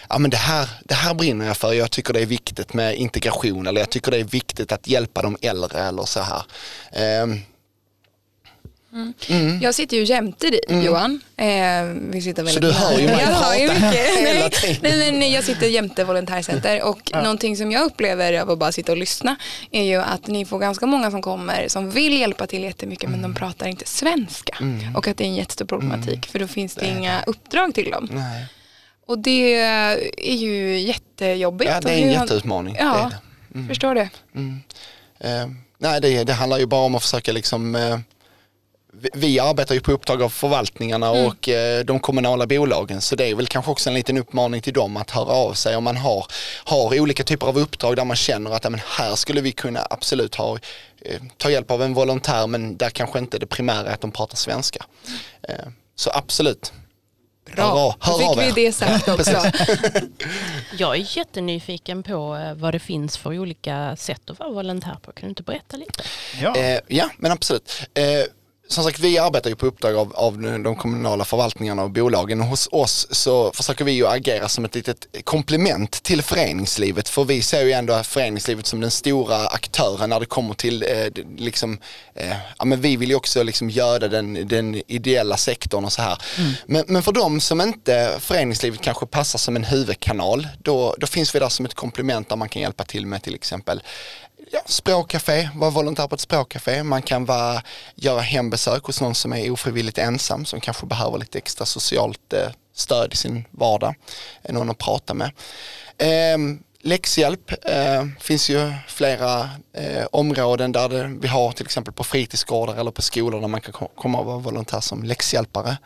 ja, 0.10 0.18
men 0.18 0.32
det, 0.32 0.38
här, 0.38 0.70
det 0.84 0.94
här 0.94 1.14
brinner 1.14 1.48
jag 1.48 1.58
för, 1.58 1.74
jag 1.74 1.92
tycker 1.92 2.14
det 2.14 2.22
är 2.22 2.26
viktigt 2.26 2.74
med 2.74 2.96
integration 2.96 3.68
eller 3.68 3.82
jag 3.82 3.90
tycker 3.90 4.12
det 4.12 4.18
är 4.18 4.24
viktigt 4.24 4.72
att 4.72 4.88
hjälpa 4.88 5.22
de 5.22 5.38
äldre 5.42 5.80
eller 5.80 6.04
så 6.04 6.20
här. 6.20 6.42
Ehm, 8.94 9.60
Jag 9.62 9.76
sitter 9.76 9.98
ju 9.98 10.04
jämte 10.04 10.50
dig 10.50 10.60
Johan. 10.86 11.22
Eh, 11.38 11.46
vi 12.12 12.22
sitter 12.22 12.44
väldigt 12.44 12.64
Mm. 12.64 12.70
du 12.76 12.80
hör 12.80 13.00
ju 13.00 13.08
mig 13.08 13.26
prata 13.26 13.52
mycket. 13.52 14.18
hela 14.20 14.40
Nej, 14.40 14.50
tiden. 14.52 15.00
nej, 15.00 15.12
men 15.12 15.32
jag 15.32 15.44
sitter 15.44 15.68
jämte 15.68 16.04
volontärcenter 16.04 16.84
och 16.84 17.12
någonting 17.14 17.58
som 17.58 17.72
jag 17.72 17.84
upplever 17.86 18.34
av 18.42 18.50
att 18.50 18.60
bara 18.60 18.72
sitta 18.72 18.92
och 18.92 18.98
lyssna 18.98 19.36
är 19.72 19.84
ju 19.84 19.96
att 20.02 20.28
ni 20.28 20.46
får 20.46 20.60
ganska 20.60 20.86
många 20.86 21.12
som 21.12 21.22
kommer 21.22 21.68
som 21.68 21.92
vill 21.92 22.20
hjälpa 22.20 22.48
till 22.48 22.64
jättemycket 22.64 23.10
men 23.10 23.22
de 23.22 23.36
pratar 23.36 23.68
inte 23.68 23.86
svenska. 23.88 24.58
Och 24.96 25.08
att 25.08 25.18
det 25.18 25.24
är 25.24 25.28
en 25.28 25.36
jättestor 25.36 25.66
problematik 25.66 26.26
för 26.28 26.40
då 26.40 26.48
finns 26.48 26.76
det 26.76 26.86
inga 26.88 27.24
uppdrag 27.28 27.74
till 27.76 27.92
dem. 27.92 28.08
nej. 28.12 28.46
Och 29.08 29.20
det 29.20 29.54
är 30.18 30.36
ju 30.36 30.80
jättejobbigt. 30.80 31.72
Ja, 31.72 31.82
det 31.82 31.92
är 31.92 31.98
en 32.08 32.12
jätteutmaning. 32.12 32.76
Ja, 32.80 33.12
Det 33.50 33.60
det. 33.60 33.68
förstår 33.68 33.96
det. 33.96 34.10
Eh, 35.20 35.48
nej, 35.78 36.02
det, 36.02 36.24
det 36.24 36.34
handlar 36.34 36.58
ju 36.58 36.66
bara 36.66 36.82
om 36.82 36.96
att 36.96 37.02
försöka 37.04 37.32
liksom 37.32 37.76
eh, 37.76 38.00
vi, 39.14 39.40
arbetar 39.40 39.76
ju 39.76 39.82
på 39.82 39.92
uppdrag 39.92 40.22
av 40.22 40.30
förvaltningarna 40.30 41.08
Mm. 41.08 41.26
och 41.26 41.50
eh, 41.50 41.86
de 41.86 42.00
kommunala 42.00 42.48
bolagen 42.48 43.02
så 43.02 43.16
det 43.16 43.26
är 43.30 43.36
väl 43.36 43.48
kanske 43.48 43.72
också 43.72 43.90
en 43.90 43.94
liten 43.94 44.18
uppmaning 44.18 44.62
till 44.62 44.74
dem 44.74 44.98
att 44.98 45.12
höra 45.12 45.32
av 45.32 45.54
sig 45.54 45.76
om 45.76 45.84
man 45.84 45.98
har, 45.98 46.26
har 46.64 47.00
olika 47.00 47.24
typer 47.24 47.48
av 47.48 47.58
uppdrag 47.60 47.96
där 47.96 48.06
man 48.06 48.18
känner 48.18 48.52
att 48.52 48.64
men 48.64 48.82
här 48.88 49.16
skulle 49.16 49.42
vi 49.42 49.52
kunna 49.52 49.88
absolut 49.90 50.36
ha, 50.36 50.58
eh, 51.02 51.22
ta 51.38 51.50
hjälp 51.50 51.72
av 51.72 51.84
en 51.84 51.94
volontär 51.94 52.48
men 52.48 52.78
där 52.78 52.90
kanske 52.90 53.20
inte 53.20 53.38
det 53.40 53.46
primära 53.48 53.90
är 53.90 53.94
att 53.94 54.02
de 54.02 54.12
pratar 54.12 54.36
svenska. 54.38 54.86
Eh, 55.50 55.56
så 55.96 56.12
absolut. 56.14 56.74
Bra, 57.56 57.96
hör 58.00 58.20
då 58.20 58.26
av 58.26 58.36
fick 58.36 58.58
vi 58.58 58.66
det 58.66 58.72
sagt 58.72 59.08
också. 59.08 59.44
Jag 60.78 60.96
är 60.96 61.18
jättenyfiken 61.18 62.04
på 62.04 62.54
vad 62.56 62.74
det 62.74 62.80
finns 62.80 63.18
för 63.18 63.40
olika 63.40 63.96
sätt 63.96 64.30
att 64.30 64.40
vara 64.40 64.50
volontär 64.50 64.98
på. 65.02 65.12
Kan 65.12 65.22
du 65.22 65.30
inte 65.30 65.44
berätta 65.44 65.78
lite? 65.78 66.04
Ja. 66.42 66.56
Eh, 66.58 66.80
ja, 66.88 67.10
men 67.18 67.32
absolut. 67.32 67.82
Eh, 67.94 68.04
som 68.68 68.84
sagt, 68.84 69.00
vi 69.00 69.18
arbetar 69.18 69.50
ju 69.50 69.56
på 69.56 69.66
uppdrag 69.66 69.96
av, 69.96 70.16
av 70.16 70.42
de 70.64 70.76
kommunala 70.76 71.26
förvaltningarna 71.26 71.84
och 71.84 71.92
bolagen. 71.92 72.42
Hos 72.42 72.70
oss 72.72 73.08
så 73.12 73.52
försöker 73.52 73.86
vi 73.86 73.92
ju 73.92 74.08
agera 74.08 74.50
som 74.50 74.66
ett 74.66 74.76
litet 74.76 75.08
komplement 75.24 75.92
till 75.92 76.22
föreningslivet. 76.22 77.10
För 77.10 77.24
vi 77.24 77.42
ser 77.42 77.66
ju 77.66 77.72
ändå 77.72 78.04
föreningslivet 78.04 78.66
som 78.66 78.82
den 78.82 78.92
stora 78.92 79.48
aktören 79.48 80.10
när 80.10 80.20
det 80.20 80.26
kommer 80.26 80.54
till 80.54 80.84
eh, 80.84 81.24
liksom, 81.38 81.80
eh, 82.16 82.36
ja 82.58 82.66
men 82.66 82.82
vi 82.82 82.98
vill 82.98 83.10
ju 83.10 83.16
också 83.16 83.44
liksom 83.44 83.70
göra 83.70 84.08
den, 84.08 84.48
den 84.48 84.82
ideella 84.88 85.38
sektorn 85.38 85.86
och 85.86 85.94
så 85.94 86.02
här. 86.02 86.18
Men, 86.66 86.84
men 86.88 87.04
för 87.04 87.12
de 87.12 87.42
som 87.42 87.62
inte 87.62 88.16
föreningslivet 88.20 88.82
kanske 88.82 89.06
passar 89.06 89.40
som 89.40 89.56
en 89.56 89.64
huvudkanal, 89.64 90.48
då, 90.64 90.96
då 90.98 91.08
finns 91.08 91.36
vi 91.36 91.40
där 91.40 91.50
som 91.50 91.66
ett 91.66 91.74
komplement 91.74 92.30
där 92.30 92.36
man 92.36 92.50
kan 92.50 92.62
hjälpa 92.62 92.84
till 92.84 93.06
med 93.06 93.24
till 93.24 93.36
exempel 93.36 93.82
ja, 94.52 94.60
språkcafé, 94.66 95.50
vara 95.56 95.70
volontär 95.72 96.08
på 96.08 96.16
ett 96.16 96.22
språkcafé. 96.22 96.84
Man 96.84 97.02
kan 97.02 97.26
vara, 97.26 97.62
göra 97.96 98.22
hembesök 98.22 98.84
hos 98.84 99.02
någon 99.02 99.16
som 99.16 99.34
är 99.34 99.52
ofrivilligt 99.52 99.98
ensam 99.98 100.46
som 100.46 100.60
kanske 100.62 100.86
behöver 100.86 101.18
lite 101.18 101.38
extra 101.38 101.66
socialt 101.66 102.34
eh, 102.34 102.50
stöd 102.76 103.14
i 103.14 103.16
sin 103.16 103.46
vardag. 103.52 103.96
Någon 104.50 104.70
att 104.70 104.78
prata 104.78 105.14
med. 105.14 105.32
Eh, 105.98 106.38
läxhjälp 106.82 107.52
eh, 107.66 108.06
finns 108.20 108.50
ju 108.50 108.74
flera 108.88 109.50
eh, 109.74 110.06
områden 110.12 110.72
där 110.72 110.90
det, 110.90 111.18
vi 111.22 111.28
har 111.28 111.52
till 111.52 111.66
exempel 111.66 111.94
på 111.94 112.04
fritidsgårdar 112.04 112.76
eller 112.76 112.92
på 112.92 113.02
skolor 113.02 113.42
där 113.42 113.48
man 113.48 113.62
kan 113.62 113.74
ko- 113.74 113.92
komma 113.98 114.20
och 114.20 114.26
vara 114.26 114.38
volontär 114.38 114.80
som 114.80 115.04
läxhjälpare. 115.04 115.78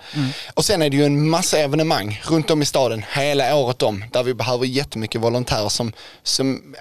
Och 0.53 0.65
sen 0.65 0.81
är 0.81 0.89
det 0.89 0.97
ju 0.97 1.05
en 1.05 1.29
massa 1.29 1.57
evenemang 1.59 2.21
runt 2.23 2.51
om 2.51 2.61
i 2.61 2.65
staden 2.65 3.03
hela 3.13 3.55
året 3.55 3.81
om 3.83 4.03
där 4.11 4.23
vi 4.23 4.33
behöver 4.33 4.65
jättemycket 4.65 5.21
volontärer 5.21 5.69
som, 5.69 5.93
som 6.23 6.75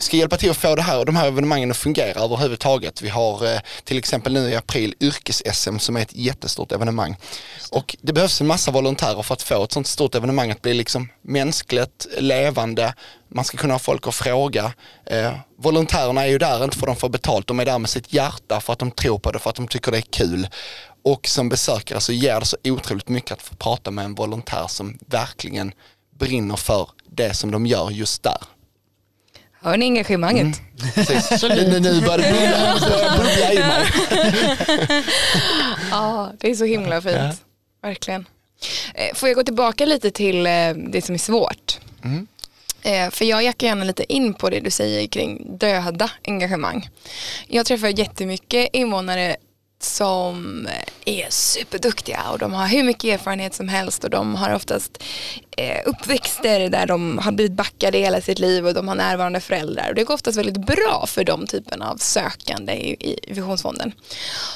ska 0.00 0.16
hjälpa 0.16 0.36
till 0.36 0.50
att 0.50 0.56
få 0.56 0.74
det 0.74 0.82
här, 0.82 1.04
de 1.04 1.16
här 1.16 1.28
evenemangen 1.28 1.70
att 1.70 1.76
fungera 1.76 2.20
överhuvudtaget. 2.20 3.02
Vi 3.02 3.08
har 3.08 3.54
eh, 3.54 3.60
till 3.84 3.98
exempel 3.98 4.32
nu 4.32 4.50
i 4.50 4.56
april 4.56 4.94
yrkes-SM 5.00 5.78
som 5.78 5.96
är 5.96 6.00
ett 6.00 6.16
jättestort 6.16 6.72
evenemang. 6.72 7.16
Och 7.70 7.96
det 8.00 8.12
behövs 8.12 8.40
en 8.40 8.46
massa 8.46 8.70
volontärer 8.70 9.22
för 9.22 9.34
att 9.34 9.42
få 9.42 9.64
ett 9.64 9.72
sånt 9.72 9.86
stort 9.86 10.14
evenemang 10.14 10.50
att 10.50 10.62
bli 10.62 10.74
liksom 10.74 11.08
mänskligt, 11.22 12.06
levande. 12.18 12.94
Man 13.28 13.44
ska 13.44 13.56
kunna 13.56 13.74
ha 13.74 13.78
folk 13.78 14.06
att 14.06 14.14
fråga. 14.14 14.72
Eh, 15.06 15.32
volontärerna 15.58 16.22
är 16.22 16.28
ju 16.28 16.38
där 16.38 16.64
inte 16.64 16.76
för 16.76 16.86
att 16.86 16.94
de 16.94 17.00
får 17.00 17.08
betalt, 17.08 17.46
de 17.46 17.60
är 17.60 17.64
där 17.64 17.78
med 17.78 17.90
sitt 17.90 18.12
hjärta 18.12 18.60
för 18.60 18.72
att 18.72 18.78
de 18.78 18.90
tror 18.90 19.18
på 19.18 19.32
det, 19.32 19.38
för 19.38 19.50
att 19.50 19.56
de 19.56 19.68
tycker 19.68 19.92
det 19.92 19.98
är 19.98 20.02
kul. 20.02 20.48
Och 21.04 21.28
som 21.28 21.48
besökare 21.48 22.00
så 22.00 22.12
ger 22.12 22.40
det 22.40 22.46
så 22.46 22.56
otroligt 22.64 23.08
mycket 23.08 23.32
att 23.32 23.42
få 23.42 23.54
prata 23.54 23.90
med 23.90 24.04
en 24.04 24.14
volontär 24.14 24.66
som 24.68 24.98
verkligen 25.06 25.72
brinner 26.18 26.56
för 26.56 26.88
det 27.10 27.34
som 27.34 27.50
de 27.50 27.66
gör 27.66 27.90
just 27.90 28.22
där. 28.22 28.38
Hör 29.62 29.76
ni 29.76 29.84
engagemanget? 29.86 30.60
Precis. 30.94 31.42
Nu, 31.42 31.80
nu 31.80 32.00
börjar 32.00 32.18
det 32.18 32.32
bubbla, 32.32 32.74
nu 32.80 32.80
börjar 32.80 33.10
det 33.10 33.18
bubbla 33.18 33.52
i 33.52 33.58
mig. 33.58 35.04
Ja, 35.90 36.32
det 36.38 36.50
är 36.50 36.54
så 36.54 36.64
himla 36.64 37.00
fint. 37.02 37.42
Verkligen. 37.82 38.26
Eh, 38.94 39.14
Får 39.14 39.28
jag 39.28 39.36
gå 39.36 39.42
tillbaka 39.42 39.84
lite 39.86 40.10
till 40.10 40.46
eh, 40.46 40.70
det 40.74 41.04
som 41.04 41.14
är 41.14 41.18
svårt? 41.18 41.78
Eh, 42.82 43.10
För 43.10 43.24
jag 43.24 43.42
jackar 43.42 43.66
gärna 43.66 43.84
lite 43.84 44.12
in 44.12 44.34
på 44.34 44.50
det 44.50 44.60
du 44.60 44.70
säger 44.70 45.06
kring 45.06 45.58
döda 45.58 46.10
engagemang. 46.28 46.88
Jag 47.46 47.66
träffar 47.66 47.98
jättemycket 47.98 48.68
invånare 48.72 49.36
som 49.80 50.68
är 51.04 51.26
superduktiga 51.30 52.30
och 52.30 52.38
de 52.38 52.52
har 52.52 52.66
hur 52.66 52.82
mycket 52.82 53.20
erfarenhet 53.20 53.54
som 53.54 53.68
helst 53.68 54.04
och 54.04 54.10
de 54.10 54.34
har 54.34 54.54
oftast 54.54 55.02
eh, 55.56 55.80
uppväxter 55.86 56.68
där 56.68 56.86
de 56.86 57.18
har 57.18 57.32
blivit 57.32 57.52
backade 57.52 57.98
hela 57.98 58.20
sitt 58.20 58.38
liv 58.38 58.66
och 58.66 58.74
de 58.74 58.88
har 58.88 58.94
närvarande 58.94 59.40
föräldrar 59.40 59.88
och 59.88 59.94
det 59.94 60.04
går 60.04 60.14
oftast 60.14 60.38
väldigt 60.38 60.66
bra 60.66 61.04
för 61.06 61.24
de 61.24 61.46
typerna 61.46 61.90
av 61.90 61.96
sökande 61.96 62.72
i, 62.72 62.96
i 63.00 63.32
Visionsfonden. 63.32 63.92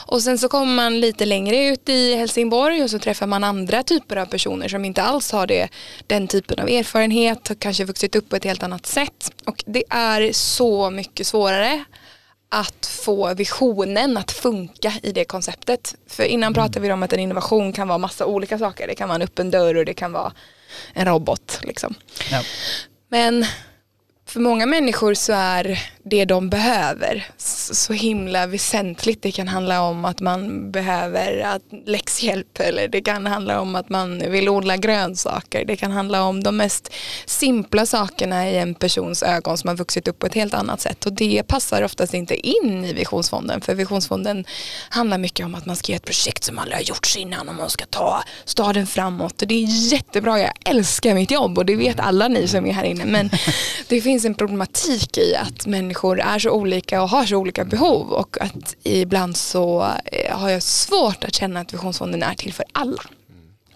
Och 0.07 0.23
sen 0.23 0.39
så 0.39 0.49
kommer 0.49 0.75
man 0.75 1.01
lite 1.01 1.25
längre 1.25 1.67
ut 1.67 1.89
i 1.89 2.17
Helsingborg 2.17 2.83
och 2.83 2.91
så 2.91 2.99
träffar 2.99 3.27
man 3.27 3.45
andra 3.45 3.83
typer 3.83 4.17
av 4.17 4.27
personer 4.27 4.69
som 4.69 4.85
inte 4.85 5.03
alls 5.03 5.33
har 5.33 5.47
det, 5.47 5.69
den 6.07 6.29
typen 6.29 6.61
av 6.61 6.69
erfarenhet, 6.69 7.49
har 7.49 7.55
kanske 7.55 7.85
vuxit 7.85 8.17
upp 8.17 8.29
på 8.29 8.37
ett 8.37 8.45
helt 8.45 8.63
annat 8.63 8.87
sätt 8.87 9.33
och 9.45 9.65
det 9.67 9.85
är 9.91 10.33
så 10.33 10.91
mycket 10.91 11.27
svårare 11.27 11.85
att 12.55 12.87
få 12.87 13.35
visionen 13.35 14.17
att 14.17 14.33
funka 14.33 14.93
i 15.03 15.13
det 15.13 15.25
konceptet. 15.25 15.95
För 16.07 16.25
innan 16.25 16.55
pratade 16.55 16.81
vi 16.81 16.93
om 16.93 17.03
att 17.03 17.13
en 17.13 17.21
innovation 17.21 17.73
kan 17.73 17.89
vara 17.89 17.99
massa 17.99 18.27
olika 18.27 18.59
saker. 18.59 18.87
Det 18.87 18.95
kan 18.95 19.09
vara 19.09 19.17
en 19.17 19.23
öppen 19.23 19.51
dörr 19.51 19.75
och 19.75 19.85
det 19.85 19.95
kan 19.95 20.13
vara 20.13 20.33
en 20.93 21.07
robot. 21.07 21.61
Liksom. 21.63 21.95
Ja. 22.31 22.43
Men 23.09 23.47
för 24.33 24.41
många 24.41 24.67
människor 24.67 25.15
så 25.15 25.33
är 25.33 25.79
det 26.05 26.25
de 26.25 26.51
behöver 26.51 27.27
så 27.73 27.93
himla 27.93 28.47
väsentligt. 28.47 29.23
Det 29.23 29.33
kan 29.33 29.49
handla 29.49 29.83
om 29.83 30.05
att 30.05 30.21
man 30.21 30.71
behöver 30.71 31.41
att 31.41 31.63
läxhjälp 31.87 32.61
eller 32.61 32.89
det 32.89 33.01
kan 33.01 33.27
handla 33.27 33.61
om 33.61 33.75
att 33.75 33.89
man 33.89 34.31
vill 34.31 34.49
odla 34.49 34.77
grönsaker. 34.77 35.65
Det 35.65 35.77
kan 35.77 35.91
handla 35.91 36.23
om 36.23 36.43
de 36.43 36.57
mest 36.57 36.93
simpla 37.27 37.87
sakerna 37.87 38.51
i 38.51 38.59
en 38.59 38.75
persons 38.75 39.23
ögon 39.23 39.59
som 39.59 39.69
har 39.69 39.77
vuxit 39.77 40.09
upp 40.09 40.19
på 40.19 40.27
ett 40.27 40.35
helt 40.35 40.55
annat 40.55 40.81
sätt. 40.81 41.07
Och 41.07 41.13
det 41.13 41.43
passar 41.43 41.83
oftast 41.83 42.15
inte 42.15 42.49
in 42.49 42.85
i 42.85 42.93
Visionsfonden. 42.93 43.61
För 43.61 43.75
Visionsfonden 43.75 44.45
handlar 44.89 45.19
mycket 45.19 45.47
om 45.47 45.55
att 45.55 45.67
man 45.67 45.77
ska 45.77 45.93
göra 45.93 45.97
ett 45.97 46.05
projekt 46.05 46.45
som 46.45 46.59
aldrig 46.59 46.77
har 46.77 46.83
gjorts 46.83 47.17
innan 47.17 47.49
och 47.49 47.55
man 47.55 47.71
ska 47.71 47.85
ta 47.87 48.23
staden 48.45 48.87
framåt. 48.87 49.43
Och 49.43 49.49
det 49.49 49.55
är 49.55 49.93
jättebra, 49.93 50.41
jag 50.41 50.53
älskar 50.65 51.15
mitt 51.15 51.31
jobb 51.31 51.59
och 51.59 51.67
det 51.67 51.77
vet 51.77 52.01
alla 52.01 52.29
ni 52.29 52.49
som 52.49 52.67
är 52.67 52.73
här 52.73 52.85
inne. 52.85 53.05
Men 53.05 53.31
det 53.89 54.01
finns 54.01 54.22
en 54.25 54.35
problematik 54.35 55.19
i 55.19 55.35
att 55.37 55.67
människor 55.67 56.21
är 56.21 56.39
så 56.39 56.51
olika 56.51 57.03
och 57.03 57.09
har 57.09 57.27
så 57.27 57.37
olika 57.37 57.65
behov 57.65 58.13
och 58.13 58.41
att 58.41 58.77
ibland 58.83 59.37
så 59.37 59.83
eh, 60.05 60.39
har 60.39 60.51
jag 60.51 60.63
svårt 60.63 61.25
att 61.25 61.35
känna 61.35 61.61
att 61.61 61.73
Visionsfonden 61.73 62.23
är 62.23 62.35
till 62.35 62.53
för 62.53 62.65
alla. 62.73 63.03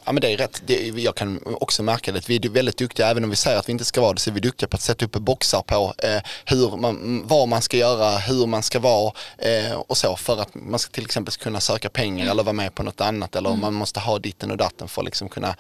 Ja 0.07 0.13
men 0.13 0.21
det 0.21 0.33
är 0.33 0.37
rätt, 0.37 0.63
det, 0.67 0.89
jag 0.89 1.15
kan 1.15 1.41
också 1.45 1.83
märka 1.83 2.13
det, 2.13 2.29
vi 2.29 2.37
är 2.37 2.49
väldigt 2.49 2.77
duktiga, 2.77 3.09
även 3.09 3.25
om 3.25 3.31
vi 3.31 3.37
säger 3.37 3.59
att 3.59 3.69
vi 3.69 3.73
inte 3.73 3.85
ska 3.85 4.01
vara 4.01 4.13
det, 4.13 4.21
så 4.21 4.31
är 4.31 4.35
vi 4.35 4.41
duktiga 4.41 4.69
på 4.69 4.77
att 4.77 4.83
sätta 4.83 5.05
upp 5.05 5.13
boxar 5.13 5.63
på 5.63 5.95
eh, 5.99 6.23
hur 6.45 6.77
man, 6.77 7.23
vad 7.27 7.49
man 7.49 7.63
ska 7.63 7.77
göra, 7.77 8.19
hur 8.19 8.47
man 8.47 8.63
ska 8.63 8.79
vara 8.79 9.13
eh, 9.39 9.73
och 9.73 9.97
så 9.97 10.17
för 10.17 10.41
att 10.41 10.55
man 10.55 10.79
ska 10.79 10.93
till 10.93 11.05
exempel 11.05 11.35
kunna 11.35 11.61
söka 11.61 11.89
pengar 11.89 12.31
eller 12.31 12.43
vara 12.43 12.53
med 12.53 12.75
på 12.75 12.83
något 12.83 13.01
annat 13.01 13.37
eller 13.37 13.57
man 13.57 13.75
måste 13.75 14.01
ha 14.01 14.19
ditten 14.19 14.51
och 14.51 14.57
datten 14.57 14.89
för 14.89 15.03
att 15.03 15.07
liksom 15.07 15.29
kunna 15.29 15.57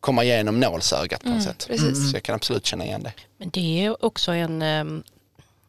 komma 0.00 0.24
igenom 0.24 0.60
nålsögat 0.60 1.22
på 1.22 1.28
något 1.28 1.42
sätt. 1.42 1.66
precis. 1.68 2.10
Så 2.10 2.16
jag 2.16 2.22
kan 2.22 2.34
absolut 2.34 2.66
känna 2.66 2.84
igen 2.84 3.02
det. 3.02 3.12
Men 3.38 3.50
det 3.50 3.84
är 3.84 4.04
också 4.04 4.32
en, 4.32 4.62
ehm, 4.62 5.02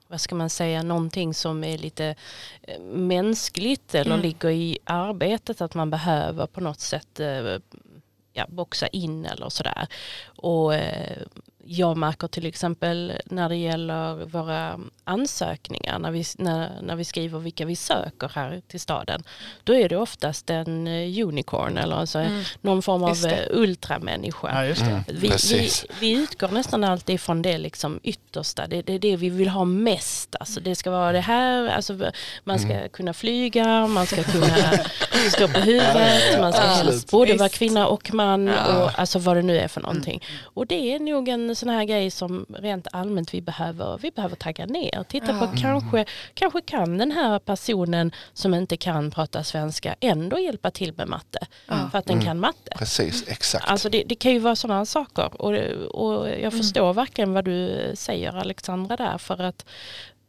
vad 0.08 0.22
ska 0.22 0.36
man 0.36 0.50
säga, 0.50 0.84
någonting 0.84 1.34
som 1.34 1.64
är 1.64 1.78
lite 1.78 2.16
eh, 2.62 2.80
mänskligt 2.82 3.96
eller 3.96 4.18
ligger 4.18 4.50
i 4.50 4.78
arbetet 4.84 5.62
att 5.62 5.74
man 5.74 5.90
behöver 5.90 6.48
på 6.48 6.62
något 6.62 6.80
sätt 6.80 7.20
eh, 7.20 7.58
ja, 8.34 8.46
boxa 8.48 8.88
in 8.88 9.26
eller 9.26 9.50
sådär. 9.50 9.88
Och 10.26 10.76
eh, 10.76 11.18
jag 11.68 11.98
märker 11.98 12.28
till 12.28 12.46
exempel 12.46 13.14
när 13.26 13.50
det 13.50 13.56
gäller 13.56 14.14
våra 14.26 14.80
ansökningar, 15.04 16.00
när 16.00 16.12
vi, 16.12 16.24
när, 16.38 16.82
när 16.82 16.96
vi 16.96 17.06
skriver 17.06 17.40
vilka 17.40 17.66
vi 17.66 17.76
söker 17.76 18.32
här 18.36 18.62
till 18.68 18.80
staden, 18.80 19.24
då 19.64 19.74
är 19.76 19.90
det 19.90 19.98
oftast 19.98 20.50
en 20.50 20.88
eh, 20.88 21.28
unicorn 21.28 21.78
eller 21.78 21.96
alltså 21.96 22.26
någon 22.62 22.82
form 22.82 23.04
av 23.04 23.22
det. 23.22 23.32
eh, 23.36 23.48
ultramänniska. 23.60 24.48
Ja, 24.54 24.66
just 24.66 24.86
det. 24.86 25.04
Vi, 25.08 25.30
vi, 25.54 25.70
vi 26.00 26.12
utgår 26.12 26.48
nästan 26.50 26.84
alltid 26.84 27.22
från 27.22 27.42
det 27.42 27.58
liksom 27.58 28.00
yttersta, 28.04 28.68
det, 28.68 28.82
det 28.82 28.94
är 28.94 29.00
det 29.00 29.16
vi 29.16 29.30
vill 29.30 29.50
ha 29.50 29.66
mest. 29.66 30.36
Alltså 30.40 30.60
det 30.60 30.76
ska 30.76 30.92
vara 30.92 31.12
det 31.12 31.20
här, 31.22 31.68
alltså 31.68 32.12
man 32.44 32.60
ska 32.60 32.88
kunna 32.90 33.14
flyga, 33.14 33.88
man 33.88 34.06
ska 34.06 34.24
kunna 34.24 34.48
stå 35.32 35.48
på 35.48 35.60
huvudet, 35.60 36.40
man 36.40 36.54
ska 36.54 36.62
Ja, 36.62 36.92
både 37.12 37.34
vara 37.34 37.50
kvinna 37.50 37.88
och 37.88 38.14
man 38.14 38.48
Ja. 38.48 38.84
och 38.84 39.00
alltså 39.00 39.20
vad 39.20 39.36
det 39.38 39.42
nu 39.42 39.58
är 39.60 39.68
för 39.68 39.82
någonting. 39.82 40.24
Och 40.44 40.68
det 40.68 40.94
är 40.96 41.00
nog 41.00 41.28
en 41.30 41.56
sån 41.58 41.70
här 41.70 41.84
grej 41.84 42.12
som 42.12 42.46
rent 42.50 42.88
allmänt 42.92 43.34
vi 43.34 43.42
behöver, 43.42 43.98
vi 44.02 44.12
behöver 44.12 44.36
tagga 44.36 44.66
ner. 44.66 45.04
Titta 45.10 45.40
på 45.40 45.48
kanske, 45.58 46.06
kanske 46.34 46.62
kan 46.62 46.98
den 46.98 47.12
här 47.12 47.40
personen 47.40 48.12
som 48.34 48.54
inte 48.54 48.78
kan 48.78 49.12
prata 49.12 49.44
svenska 49.44 49.96
ändå 50.00 50.40
hjälpa 50.40 50.72
till 50.72 50.94
med 50.94 51.08
matte. 51.08 51.40
För 51.92 51.98
att 51.98 52.06
den 52.06 52.22
kan 52.22 52.40
matte. 52.40 52.72
Precis, 52.76 53.28
exakt. 53.28 53.68
Alltså 53.68 53.90
det, 53.90 54.04
det 54.04 54.16
kan 54.16 54.32
ju 54.32 54.40
vara 54.40 54.56
sådana 54.56 54.86
saker 54.86 55.42
och, 55.42 55.54
och 55.86 56.30
jag 56.30 56.54
förstår 56.54 56.94
verkligen 56.94 57.34
vad 57.34 57.46
du 57.46 57.92
säger 57.96 58.36
Alexandra 58.38 58.96
där 58.96 59.18
för 59.18 59.42
att 59.42 59.66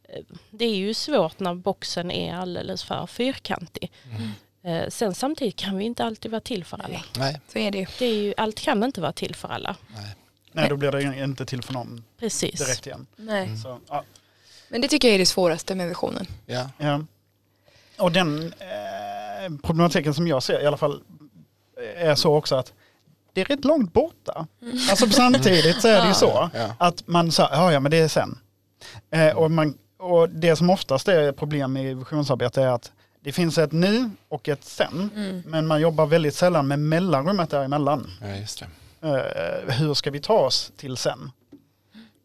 eh, 0.09 0.19
det 0.51 0.65
är 0.65 0.75
ju 0.75 0.93
svårt 0.93 1.39
när 1.39 1.53
boxen 1.55 2.11
är 2.11 2.35
alldeles 2.35 2.83
för 2.83 3.05
fyrkantig. 3.07 3.91
Eh, 4.63 4.89
Sen 4.89 5.13
samtidigt 5.15 5.55
kan 5.55 5.77
vi 5.77 5.85
inte 5.85 6.03
alltid 6.05 6.31
vara 6.31 6.41
till 6.41 6.63
för 6.65 6.77
alla. 6.83 7.01
Nej. 7.17 7.39
Så 7.53 7.59
är 7.59 7.71
det. 7.71 7.87
Det 7.99 8.05
är 8.05 8.13
ju, 8.13 8.33
allt 8.37 8.59
kan 8.59 8.83
inte 8.83 9.01
vara 9.01 9.11
till 9.11 9.35
för 9.35 9.47
alla. 9.47 9.75
Nej, 9.95 10.15
då 10.67 10.77
blir 10.77 10.91
det 10.91 11.23
inte 11.23 11.45
till 11.45 11.61
för 11.63 11.73
någon 11.73 12.03
Precis. 12.19 12.59
direkt 12.59 12.87
igen. 12.87 13.05
Nej. 13.15 13.57
Så, 13.57 13.79
ja. 13.89 14.03
Men 14.69 14.81
det 14.81 14.87
tycker 14.87 15.07
jag 15.07 15.15
är 15.15 15.19
det 15.19 15.25
svåraste 15.25 15.75
med 15.75 15.87
visionen. 15.87 16.25
Ja. 16.45 16.69
Ja. 16.77 17.01
Och 17.97 18.11
den 18.11 18.53
eh, 18.59 19.55
problematiken 19.63 20.13
som 20.13 20.27
jag 20.27 20.43
ser 20.43 20.61
i 20.63 20.65
alla 20.65 20.77
fall 20.77 21.01
är 21.97 22.15
så 22.15 22.35
också 22.35 22.55
att 22.55 22.73
det 23.33 23.41
är 23.41 23.45
rätt 23.45 23.65
långt 23.65 23.93
borta. 23.93 24.47
Alltså 24.89 25.09
samtidigt 25.09 25.81
så 25.81 25.87
är 25.87 26.01
det 26.01 26.07
ju 26.07 26.13
så 26.13 26.49
Ja. 26.53 26.75
att 26.77 27.07
man 27.07 27.31
sa, 27.31 27.49
ja 27.51 27.71
ja 27.73 27.79
men 27.79 27.91
det 27.91 27.97
är 27.97 28.07
sen. 28.07 28.37
Eh, 29.11 29.37
och, 29.37 29.51
man, 29.51 29.77
och 29.97 30.29
det 30.29 30.55
som 30.55 30.69
oftast 30.69 31.07
är 31.07 31.31
problem 31.31 31.77
i 31.77 31.93
visionsarbete 31.93 32.61
är 32.63 32.67
att 32.67 32.91
det 33.21 33.31
finns 33.31 33.57
ett 33.57 33.71
nu 33.71 34.09
och 34.29 34.49
ett 34.49 34.63
sen. 34.65 35.09
Mm. 35.15 35.43
Men 35.45 35.67
man 35.67 35.81
jobbar 35.81 36.05
väldigt 36.05 36.35
sällan 36.35 36.67
med 36.67 36.79
mellanrummet 36.79 37.49
däremellan. 37.49 38.11
Ja, 38.21 38.27
just 38.27 38.59
det. 38.59 38.67
Eh, 39.03 39.73
hur 39.73 39.93
ska 39.93 40.11
vi 40.11 40.19
ta 40.19 40.39
oss 40.39 40.71
till 40.77 40.97
sen? 40.97 41.31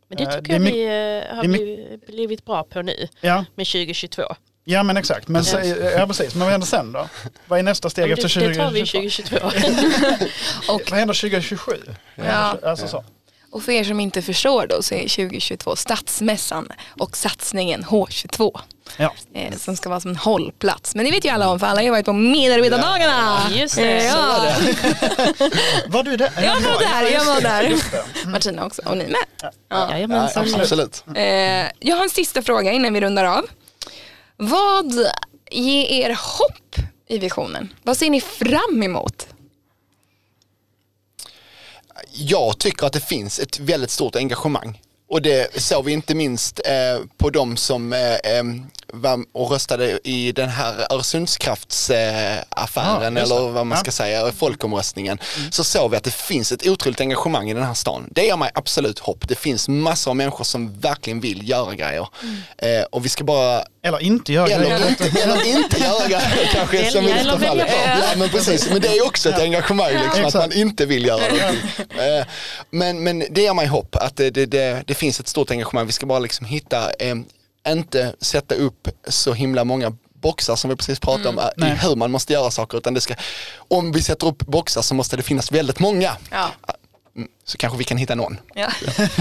Men 0.08 0.18
det 0.18 0.24
Eh, 0.24 0.30
tycker 0.30 0.42
det 0.42 0.52
jag 0.52 0.60
vi 0.60 1.26
eh, 1.28 1.37
har 1.37 2.06
blivit, 2.12 2.44
bra 2.44 2.64
på 2.64 2.82
nu 2.82 3.08
Ja, 3.20 3.44
med 3.54 3.66
2022. 3.66 4.22
ja 4.64 4.82
men 4.82 4.96
exakt. 4.96 5.28
Men, 5.28 5.44
Ja. 5.96 6.06
precis. 6.06 6.34
men 6.34 6.40
vad 6.42 6.50
händer 6.50 6.66
sen 6.66 6.92
då? 6.92 7.08
Vad 7.48 7.58
är 7.58 7.62
nästa 7.62 7.90
steg 7.90 8.10
Ja, 8.10 8.12
efter 8.16 8.40
det, 8.40 8.48
det 8.48 8.54
tar 8.54 8.70
vi 8.70 8.80
2022? 8.87 9.38
2022. 9.50 10.28
Vad 10.90 10.98
händer 10.98 11.14
2027? 11.14 11.72
Ja. 12.14 12.56
Alltså 12.62 12.88
så. 12.88 13.04
Och 13.54 13.62
för 13.62 13.72
er 13.72 13.84
som 13.84 14.00
inte 14.00 14.22
förstår 14.22 14.66
då 14.66 14.82
så 14.82 14.94
är 14.94 15.00
2022 15.00 15.76
Stadsmässan 15.76 16.68
och 16.88 17.16
satsningen 17.16 17.84
H22. 17.84 18.60
Ja. 18.96 19.14
Eh, 19.34 19.56
som 19.56 19.76
ska 19.76 19.88
vara 19.88 20.00
som 20.00 20.10
en 20.10 20.16
hållplats. 20.16 20.94
Men 20.94 21.04
det 21.04 21.10
vet 21.10 21.24
ju 21.24 21.28
alla 21.28 21.48
om 21.48 21.60
för 21.60 21.66
alla 21.66 21.78
har 21.80 21.84
ju 21.84 21.90
varit 21.90 22.04
på 22.04 22.12
medarbetardagarna. 22.12 23.40
Ja, 23.50 23.56
just 23.56 23.76
det. 23.76 24.04
Ja. 24.04 24.46
Var 25.88 26.02
du 26.02 26.16
där? 26.16 26.30
Jag 26.36 26.60
var 26.60 26.78
där, 26.80 27.10
jag 27.12 27.24
var 27.24 27.40
där. 27.40 27.62
Det. 28.22 28.30
Martina 28.30 28.66
också 28.66 28.82
och 28.84 28.96
ni 28.96 29.04
med. 29.04 29.16
Ja. 29.42 29.50
Ja, 29.68 29.90
Jajamensan. 29.90 30.54
absolut. 30.60 31.04
Eh, 31.16 31.22
jag 31.78 31.96
har 31.96 32.02
en 32.02 32.10
sista 32.10 32.42
fråga 32.42 32.72
innan 32.72 32.92
vi 32.94 33.00
rundar 33.00 33.24
av. 33.24 33.46
Vad 34.36 34.92
ger 35.50 35.86
er 36.10 36.18
hopp 36.38 36.76
i 37.08 37.18
visionen? 37.18 37.74
Vad 37.82 37.96
ser 37.96 38.10
ni 38.10 38.20
fram 38.20 38.82
emot? 38.82 39.26
Jag 42.12 42.59
tycker 42.59 42.87
att 42.87 42.92
det 42.92 43.00
finns 43.00 43.38
ett 43.38 43.59
väldigt 43.59 43.90
stort 43.90 44.16
engagemang. 44.16 44.80
Och 45.14 45.22
det 45.22 45.62
såg 45.62 45.85
vi 45.85 45.92
inte 45.92 46.14
minst 46.14 46.61
eh, 46.64 47.05
på 47.18 47.31
de 47.31 47.57
som 47.57 47.92
eh, 47.92 47.98
var 48.92 49.20
och 49.33 49.50
röstade 49.50 49.98
i 50.05 50.33
den 50.33 50.48
här 50.48 50.74
Öresundskraftsaffären 50.92 52.44
affären, 52.50 53.16
Ja, 53.16 53.22
eller 53.22 53.48
vad 53.48 53.66
man 53.66 53.79
ska 53.79 53.88
Ja. 53.88 53.92
säga, 53.92 54.33
folkomröstningen. 54.33 55.18
Så 55.50 55.64
såg 55.64 55.90
vi 55.90 55.96
att 55.96 56.05
det 56.05 56.14
finns 56.14 56.53
ett 56.53 56.66
otroligt 56.66 57.00
engagemang 57.00 57.50
i 57.50 57.55
den 57.55 57.62
här 57.62 57.74
stan. 57.74 58.09
Det 58.11 58.22
ger 58.24 58.37
mig 58.37 58.50
absolut 58.55 58.98
hopp. 58.98 59.29
Det 59.29 59.35
finns 59.35 59.68
massor 59.68 60.11
av 60.11 60.16
människor 60.16 60.44
som 60.44 60.81
verkligen 60.81 61.20
vill 61.20 61.48
göra 61.48 61.74
grejer. 61.74 62.09
Eh, 62.59 62.83
och 62.90 63.05
vi 63.05 63.09
ska 63.09 63.24
bara 63.24 63.64
Eller 63.83 64.03
inte 64.03 64.33
göra 64.33 64.48
eller 64.48 64.64
grejer. 64.70 64.88
inte, 64.88 65.20
eller 65.22 65.46
inte 65.46 65.79
göra 65.81 66.07
grejer 66.09 66.50
kanske 66.53 66.77
Välja 66.77 66.90
som 66.92 67.05
eller 67.07 67.37
välja 67.37 67.64
bort. 67.64 67.74
Ja 67.87 68.16
men 68.16 68.29
precis, 68.29 68.70
men 68.70 68.81
det 68.81 68.88
är 68.88 69.07
också 69.07 69.29
ett 69.29 69.40
engagemang 69.40 69.92
liksom, 70.05 70.24
att 70.24 70.35
man 70.35 70.53
inte 70.53 70.87
vill 70.87 71.07
göra 71.07 71.20
någonting. 71.20 71.61
Eh, 71.98 72.27
Men, 72.70 73.03
men 73.05 73.18
det 73.31 73.40
ger 73.42 73.55
mig 73.55 73.66
hopp 73.66 73.96
att 73.96 74.16
det, 74.16 74.31
det, 74.31 74.46
det, 74.46 74.83
det 74.87 74.94
finns 75.04 75.20
ett 75.20 75.28
stort 75.28 75.50
engagemang. 75.50 75.86
Vi 75.86 75.92
ska 75.92 76.06
bara 76.06 76.18
liksom 76.18 76.46
hitta, 76.46 76.90
eh, 76.92 77.14
inte 77.68 78.14
sätta 78.20 78.54
upp 78.54 78.88
så 79.08 79.32
himla 79.32 79.64
många 79.64 79.92
boxar 80.14 80.56
som 80.56 80.70
vi 80.70 80.76
precis 80.76 81.00
pratade 81.00 81.28
om, 81.28 81.38
eh, 81.38 81.44
i 81.44 81.48
Nej. 81.56 81.78
hur 81.82 81.96
man 81.96 82.10
måste 82.10 82.32
göra 82.32 82.50
saker. 82.50 82.78
Utan 82.78 82.94
det 82.94 83.00
ska, 83.00 83.14
om 83.56 83.92
vi 83.92 84.02
sätter 84.02 84.26
upp 84.26 84.38
boxar 84.46 84.82
så 84.82 84.94
måste 84.94 85.16
det 85.16 85.22
finnas 85.22 85.52
väldigt 85.52 85.78
många. 85.80 86.16
Ja. 86.30 86.50
Mm, 87.16 87.28
Så 87.44 87.58
kanske 87.58 87.78
vi 87.78 87.84
kan 87.84 87.96
hitta 87.98 88.14
någon. 88.14 88.36
Ja. 88.54 88.68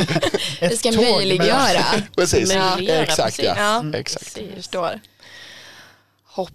Vi 0.62 0.78
ska 0.78 0.92
möjliggöra. 0.92 1.84
Precis, 2.16 2.56
Möjliggöra, 2.56 3.04
exakt 3.04 3.40
ja. 3.40 3.54
Ja. 3.58 3.98
Exakt. 3.98 4.38
Jag 4.38 4.56
förstår. 4.56 5.00
Hopp. 6.26 6.50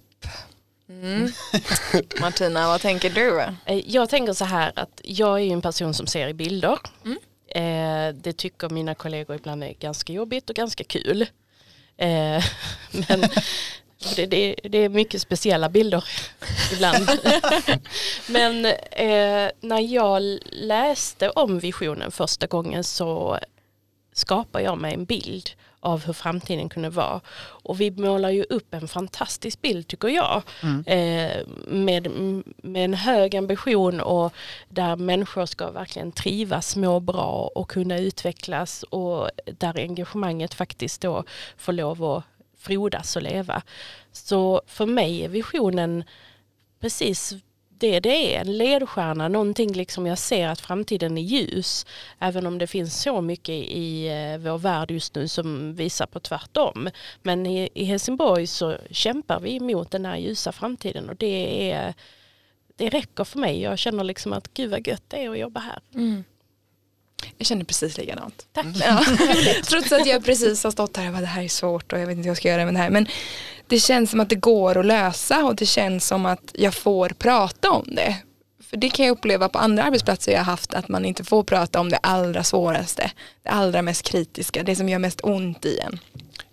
Mm. 0.88 1.32
Martina, 2.20 2.66
vad 2.68 2.80
tänker 2.80 3.10
du? 3.10 3.40
Eh, 3.64 3.78
Jag 3.86 4.08
tänker 4.08 4.32
så 4.32 4.44
här 4.44 4.72
att 4.76 5.00
jag 5.04 5.34
är 5.40 5.42
ju 5.44 5.52
en 5.52 5.62
person 5.62 5.94
som 5.94 6.06
ser 6.06 6.28
i 6.28 6.34
bilder. 6.34 6.78
Mm. 7.04 7.18
Eh, 7.48 8.14
det 8.14 8.32
tycker 8.32 8.68
mina 8.68 8.94
kollegor 8.94 9.36
ibland 9.36 9.64
är 9.64 9.72
ganska 9.72 10.12
jobbigt 10.12 10.50
och 10.50 10.56
ganska 10.56 10.84
kul. 10.84 11.22
Eh, 11.96 12.44
men 13.08 13.20
det, 14.16 14.26
det, 14.26 14.56
det 14.62 14.78
är 14.78 14.88
mycket 14.88 15.22
speciella 15.22 15.68
bilder 15.68 16.04
ibland. 16.72 17.08
men 18.28 18.66
eh, 18.90 19.50
när 19.60 19.80
jag 19.80 20.38
läste 20.52 21.30
om 21.30 21.58
visionen 21.58 22.10
första 22.10 22.46
gången 22.46 22.84
så 22.84 23.38
skapade 24.12 24.64
jag 24.64 24.78
mig 24.78 24.94
en 24.94 25.04
bild 25.04 25.50
av 25.80 26.04
hur 26.04 26.12
framtiden 26.12 26.68
kunde 26.68 26.90
vara. 26.90 27.20
Och 27.38 27.80
vi 27.80 27.90
målar 27.90 28.30
ju 28.30 28.42
upp 28.42 28.74
en 28.74 28.88
fantastisk 28.88 29.62
bild 29.62 29.88
tycker 29.88 30.08
jag. 30.08 30.42
Eh, 30.86 31.46
med, 31.66 32.08
med 32.56 32.84
en 32.84 32.94
hög 32.94 33.36
ambition 33.36 34.00
och 34.00 34.32
där 34.68 34.96
människor 34.96 35.46
ska 35.46 35.70
verkligen 35.70 36.12
trivas, 36.12 36.76
må 36.76 37.00
bra 37.00 37.50
och 37.54 37.70
kunna 37.70 37.98
utvecklas 37.98 38.82
och 38.82 39.30
där 39.58 39.78
engagemanget 39.78 40.54
faktiskt 40.54 41.00
då 41.00 41.24
får 41.56 41.72
lov 41.72 42.04
att 42.04 42.24
frodas 42.58 43.16
och 43.16 43.22
leva. 43.22 43.62
Så 44.12 44.62
för 44.66 44.86
mig 44.86 45.24
är 45.24 45.28
visionen 45.28 46.04
precis 46.80 47.34
det 47.78 48.00
det 48.00 48.34
är, 48.34 48.40
en 48.40 48.58
ledstjärna, 48.58 49.28
någonting 49.28 49.72
liksom 49.72 50.06
jag 50.06 50.18
ser 50.18 50.48
att 50.48 50.60
framtiden 50.60 51.18
är 51.18 51.22
ljus. 51.22 51.86
Även 52.18 52.46
om 52.46 52.58
det 52.58 52.66
finns 52.66 53.02
så 53.02 53.20
mycket 53.20 53.54
i 53.54 54.08
eh, 54.08 54.38
vår 54.38 54.58
värld 54.58 54.90
just 54.90 55.14
nu 55.14 55.28
som 55.28 55.74
visar 55.74 56.06
på 56.06 56.20
tvärtom. 56.20 56.90
Men 57.22 57.46
i, 57.46 57.68
i 57.74 57.84
Helsingborg 57.84 58.46
så 58.46 58.76
kämpar 58.90 59.40
vi 59.40 59.60
mot 59.60 59.90
den 59.90 60.04
här 60.04 60.16
ljusa 60.16 60.52
framtiden 60.52 61.08
och 61.08 61.16
det 61.16 61.70
är 61.70 61.94
det 62.76 62.88
räcker 62.88 63.24
för 63.24 63.38
mig. 63.38 63.60
Jag 63.60 63.78
känner 63.78 64.04
liksom 64.04 64.32
att 64.32 64.54
gud 64.54 64.70
vad 64.70 64.86
gött 64.86 65.02
det 65.08 65.24
är 65.24 65.30
att 65.30 65.38
jobba 65.38 65.60
här. 65.60 65.80
Mm. 65.94 66.24
Jag 67.38 67.46
känner 67.46 67.64
precis 67.64 67.98
likadant. 67.98 68.46
Tack. 68.52 68.66
Ja. 68.84 69.04
Trots 69.64 69.92
att 69.92 70.06
jag 70.06 70.24
precis 70.24 70.64
har 70.64 70.70
stått 70.70 70.96
här 70.96 71.06
och 71.06 71.12
bara 71.12 71.20
det 71.20 71.26
här 71.26 71.42
är 71.42 71.48
svårt 71.48 71.92
och 71.92 71.98
jag 71.98 72.06
vet 72.06 72.16
inte 72.16 72.22
hur 72.22 72.30
jag 72.30 72.36
ska 72.36 72.48
göra 72.48 72.64
med 72.64 72.74
det 72.74 72.78
här. 72.78 72.90
Men 72.90 73.06
det 73.66 73.78
känns 73.78 74.10
som 74.10 74.20
att 74.20 74.28
det 74.28 74.34
går 74.34 74.78
att 74.78 74.86
lösa 74.86 75.44
och 75.44 75.56
det 75.56 75.66
känns 75.66 76.06
som 76.06 76.26
att 76.26 76.50
jag 76.54 76.74
får 76.74 77.08
prata 77.08 77.70
om 77.70 77.84
det. 77.86 78.16
För 78.70 78.76
det 78.76 78.90
kan 78.90 79.06
jag 79.06 79.12
uppleva 79.12 79.48
på 79.48 79.58
andra 79.58 79.82
arbetsplatser 79.82 80.32
jag 80.32 80.38
har 80.38 80.44
haft 80.44 80.74
att 80.74 80.88
man 80.88 81.04
inte 81.04 81.24
får 81.24 81.42
prata 81.42 81.80
om 81.80 81.90
det 81.90 81.96
allra 81.96 82.44
svåraste. 82.44 83.10
Det 83.42 83.48
allra 83.48 83.82
mest 83.82 84.02
kritiska, 84.02 84.62
det 84.62 84.76
som 84.76 84.88
gör 84.88 84.98
mest 84.98 85.20
ont 85.22 85.64
i 85.64 85.78
en. 85.78 85.98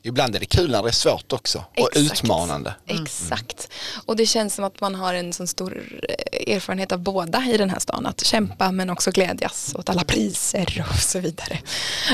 Ibland 0.07 0.35
är 0.35 0.39
det 0.39 0.45
kul 0.45 0.71
när 0.71 0.83
det 0.83 0.89
är 0.89 0.91
svårt 0.91 1.33
också 1.33 1.65
och 1.77 1.97
Exakt. 1.97 2.23
utmanande. 2.23 2.75
Exakt. 2.87 3.69
Och 4.05 4.15
det 4.15 4.25
känns 4.25 4.55
som 4.55 4.65
att 4.65 4.81
man 4.81 4.95
har 4.95 5.13
en 5.13 5.33
sån 5.33 5.47
stor 5.47 5.83
eh, 6.09 6.55
erfarenhet 6.55 6.91
av 6.91 6.99
båda 6.99 7.43
i 7.53 7.57
den 7.57 7.69
här 7.69 7.79
stan. 7.79 8.05
Att 8.05 8.25
kämpa 8.25 8.71
men 8.71 8.89
också 8.89 9.11
glädjas 9.11 9.75
åt 9.75 9.89
alla 9.89 10.03
priser 10.03 10.85
och 10.89 10.99
så 10.99 11.19
vidare. 11.19 11.59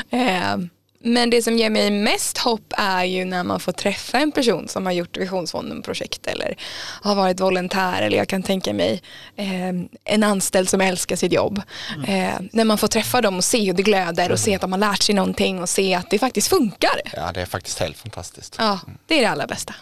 Eh, 0.09 0.57
Men 1.03 1.29
det 1.29 1.41
som 1.41 1.57
ger 1.57 1.69
mig 1.69 1.91
mest 1.91 2.37
hopp 2.37 2.73
är 2.77 3.03
ju 3.03 3.25
när 3.25 3.43
man 3.43 3.59
får 3.59 3.71
träffa 3.71 4.19
en 4.19 4.31
person 4.31 4.67
som 4.67 4.85
har 4.85 4.93
gjort 4.93 5.17
Visionsfonden-projekt 5.17 6.27
eller 6.27 6.55
har 7.01 7.15
varit 7.15 7.39
volontär 7.39 8.01
eller 8.01 8.17
jag 8.17 8.27
kan 8.27 8.43
tänka 8.43 8.73
mig 8.73 9.01
eh, 9.35 9.69
en 10.03 10.23
anställd 10.23 10.69
som 10.69 10.81
älskar 10.81 11.15
sitt 11.15 11.33
jobb. 11.33 11.61
Eh, 12.07 12.33
när 12.51 12.65
man 12.65 12.77
får 12.77 12.87
träffa 12.87 13.21
dem 13.21 13.37
och 13.37 13.43
se 13.43 13.65
hur 13.65 13.73
det 13.73 13.83
glöder 13.83 14.31
och 14.31 14.39
se 14.39 14.55
att 14.55 14.61
de 14.61 14.71
har 14.71 14.79
lärt 14.79 15.01
sig 15.01 15.15
någonting 15.15 15.61
och 15.61 15.69
se 15.69 15.93
att 15.93 16.09
det 16.09 16.19
faktiskt 16.19 16.47
funkar. 16.47 17.01
Ja, 17.13 17.31
det 17.33 17.41
är 17.41 17.45
faktiskt 17.45 17.79
helt 17.79 17.97
fantastiskt. 17.97 18.55
Ja, 18.59 18.79
det 19.07 19.15
är 19.15 19.21
det 19.21 19.29
allra 19.29 19.47
bästa. 19.47 19.75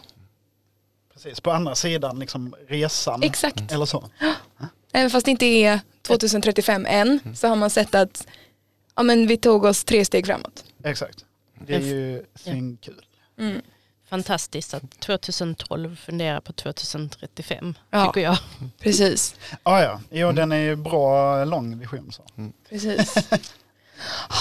Precis, 1.14 1.42
på 1.42 1.52
andra 1.52 1.76
sidan 1.76 2.20
liksom 2.20 2.56
resan. 2.70 3.24
Exakt. 3.24 3.72
Eller 3.72 3.86
så. 3.86 4.10
Även 4.94 5.10
fast 5.10 5.26
det 5.26 5.32
inte 5.32 5.46
är 5.46 5.80
2035 6.02 6.86
än 6.90 7.20
så 7.36 7.48
har 7.48 7.56
man 7.56 7.70
sett 7.70 7.96
att 7.96 8.28
ja, 8.96 9.04
men 9.04 9.28
vi 9.28 9.38
tog 9.38 9.66
oss 9.66 9.84
tre 9.84 10.06
steg 10.06 10.26
framåt. 10.26 10.64
Exakt. 10.84 11.26
Det 11.66 11.76
är 11.76 11.80
ju 11.80 12.26
svinkul. 12.36 13.02
Fantastiskt 14.10 14.74
att 14.74 15.00
2012 15.00 15.96
funderar 15.96 16.42
på 16.42 16.54
2035 16.54 17.74
Ja. 17.92 18.06
tycker 18.06 18.22
jag. 18.22 18.38
Precis. 18.80 19.36
Ah, 19.64 19.82
ja, 19.82 20.02
jo 20.12 20.32
den 20.32 20.52
är 20.52 20.58
ju 20.58 20.76
bra 20.76 21.46
lång 21.46 21.80
vision. 21.80 22.12
Så. 22.12 22.24
Precis. 22.70 23.16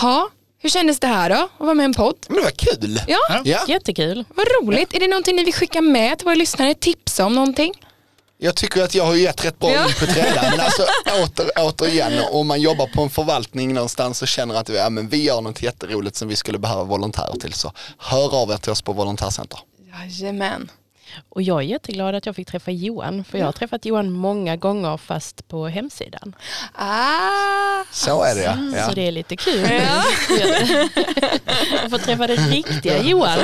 Ha, 0.00 0.30
hur 0.58 0.68
kändes 0.68 1.00
det 1.00 1.06
här 1.06 1.30
då? 1.30 1.34
Att 1.36 1.50
vara 1.58 1.74
med 1.74 1.84
i 1.84 1.84
en 1.84 1.94
podd? 1.94 2.16
Men 2.28 2.36
det 2.36 2.42
var 2.42 2.50
kul. 2.50 3.00
Ja, 3.08 3.40
Ja, 3.44 3.64
Jättekul. 3.68 4.24
vad 4.36 4.46
roligt. 4.62 4.94
Är 4.94 5.00
det 5.00 5.08
någonting 5.08 5.36
ni 5.36 5.44
vill 5.44 5.54
skicka 5.54 5.80
med 5.80 6.18
till 6.18 6.24
våra 6.24 6.34
lyssnare? 6.34 6.74
Tipsa 6.74 7.26
om 7.26 7.34
någonting? 7.34 7.72
Jag 8.38 8.54
tycker 8.56 8.82
att 8.82 8.94
jag 8.94 9.04
har 9.06 9.14
gett 9.14 9.44
rätt 9.44 9.58
bra 9.58 9.70
Ja. 9.72 9.88
input 9.88 10.16
redan. 10.16 10.44
Men 10.50 10.60
alltså 10.60 10.82
åter, 11.24 11.50
återigen, 11.56 12.12
om 12.32 12.46
man 12.46 12.60
jobbar 12.60 12.86
på 12.86 13.02
en 13.02 13.10
förvaltning 13.10 13.74
någonstans 13.74 14.22
och 14.22 14.28
känner 14.28 14.54
att 14.54 14.68
vi, 14.70 14.76
ja, 14.76 14.90
men 14.90 15.08
vi 15.08 15.22
gör 15.24 15.40
något 15.40 15.62
jätteroligt 15.62 16.16
som 16.16 16.28
vi 16.28 16.36
skulle 16.36 16.58
behöva 16.58 16.82
volontärer 16.84 17.36
till 17.40 17.52
så 17.52 17.72
hör 17.98 18.34
av 18.42 18.50
er 18.50 18.56
till 18.56 18.72
oss 18.72 18.82
på 18.82 18.92
Volontärcenter. 18.92 19.58
Jajamän. 19.92 20.70
Och 21.28 21.42
jag 21.42 21.58
är 21.58 21.62
jätteglad 21.62 22.14
att 22.14 22.26
jag 22.26 22.36
fick 22.36 22.48
träffa 22.48 22.70
Johan. 22.70 23.24
För 23.24 23.38
jag 23.38 23.44
har 23.46 23.52
träffat 23.52 23.84
Johan 23.84 24.10
många 24.10 24.56
gånger 24.56 24.96
fast 24.96 25.48
på 25.48 25.66
hemsidan. 25.68 26.34
Ah, 26.74 27.84
Så 27.92 28.22
är 28.22 28.34
det 28.34 28.42
ja. 28.42 28.56
ja. 28.76 28.88
Så 28.88 28.92
det 28.94 29.06
är 29.06 29.12
lite 29.12 29.36
kul. 29.36 29.60
Ja. 29.70 30.04
Jag 31.82 31.90
får 31.90 31.98
träffa 31.98 32.26
den 32.26 32.50
riktiga 32.50 33.02
Johan. 33.02 33.38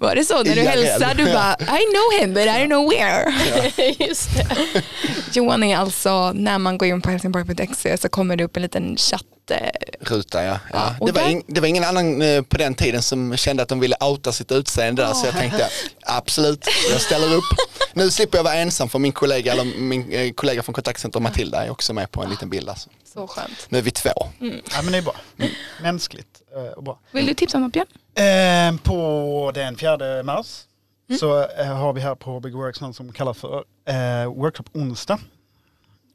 var 0.00 0.14
det 0.14 0.24
så 0.24 0.36
när 0.36 0.54
du 0.54 0.60
IRL. 0.60 0.66
hälsade? 0.66 1.14
Du 1.14 1.32
bara 1.32 1.56
I 1.60 1.82
know 1.94 2.20
him 2.20 2.34
but 2.34 2.42
I 2.42 2.48
don't 2.48 2.66
know 2.66 2.90
where. 2.90 3.34
Just 4.08 4.30
det. 4.36 4.82
Johan 5.32 5.62
är 5.62 5.76
alltså, 5.76 6.32
när 6.32 6.58
man 6.58 6.78
går 6.78 6.88
in 6.88 7.02
på 7.02 7.10
helsingborg.se 7.10 7.98
så 7.98 8.08
kommer 8.08 8.36
det 8.36 8.44
upp 8.44 8.56
en 8.56 8.62
liten 8.62 8.96
chatt. 8.96 9.22
Eh, 9.50 9.58
Ruta 10.00 10.44
ja. 10.44 10.58
ja. 10.72 10.94
och 11.00 11.06
Det, 11.06 11.12
var 11.12 11.28
in, 11.28 11.42
det 11.46 11.60
var 11.60 11.68
ingen 11.68 11.84
annan 11.84 12.22
eh, 12.22 12.42
på 12.42 12.58
den 12.58 12.74
tiden 12.74 13.02
som 13.02 13.36
kände 13.36 13.62
att 13.62 13.68
de 13.68 13.80
ville 13.80 13.96
outa 14.00 14.32
sitt 14.32 14.52
utseende 14.52 15.02
där 15.02 15.12
så 15.12 15.26
jag 15.26 15.34
tänkte 15.34 15.68
absolut, 16.02 16.66
jag 16.90 17.00
ställer 17.00 17.34
upp. 17.34 17.44
Nu 17.94 18.10
slipper 18.10 18.38
jag 18.38 18.44
vara 18.44 18.54
ensam 18.54 18.88
för 18.88 18.98
min 18.98 19.12
kollega, 19.12 19.52
eller 19.52 19.64
min 19.64 20.12
eh, 20.12 20.32
kollega 20.32 20.62
från 20.62 20.72
kontaktcenter 20.72 21.20
Matilda 21.20 21.64
är 21.64 21.70
också 21.70 21.92
med 21.92 22.10
på 22.10 22.22
en 22.22 22.30
liten 22.30 22.50
bild. 22.50 22.68
Alltså. 22.68 22.90
Så 23.14 23.26
skönt. 23.26 23.66
Nu 23.68 23.78
är 23.78 23.82
vi 23.82 23.90
två. 23.90 24.10
Ja, 24.38 24.82
men 24.82 24.92
det 24.92 24.98
är 24.98 25.02
bra. 25.02 25.16
Mänskligt 25.82 26.42
och 26.76 26.82
bra. 26.82 26.98
Vill 27.10 27.26
du 27.26 27.34
tipsa 27.34 27.58
om 27.58 27.62
något 27.62 27.72
Björn? 27.72 27.86
Eh, 28.14 28.80
på 28.82 29.50
den 29.54 29.76
4 29.76 30.22
mars 30.22 30.64
så 31.20 31.48
eh, 31.48 31.66
har 31.66 31.92
vi 31.92 32.00
här 32.00 32.14
på 32.14 32.40
Big 32.40 32.54
Works 32.54 32.80
något 32.80 32.96
som 32.96 33.12
kallas 33.12 33.38
för 33.38 33.64
eh, 33.88 34.32
Workshop 34.34 34.64
onsdag. 34.72 35.18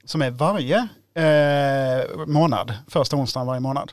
Som 0.05 0.21
är 0.21 0.31
varje 0.31 0.87
eh, 1.17 2.25
månad, 2.25 2.73
första 2.87 3.15
onsdagen 3.15 3.47
varje 3.47 3.59
månad. 3.59 3.91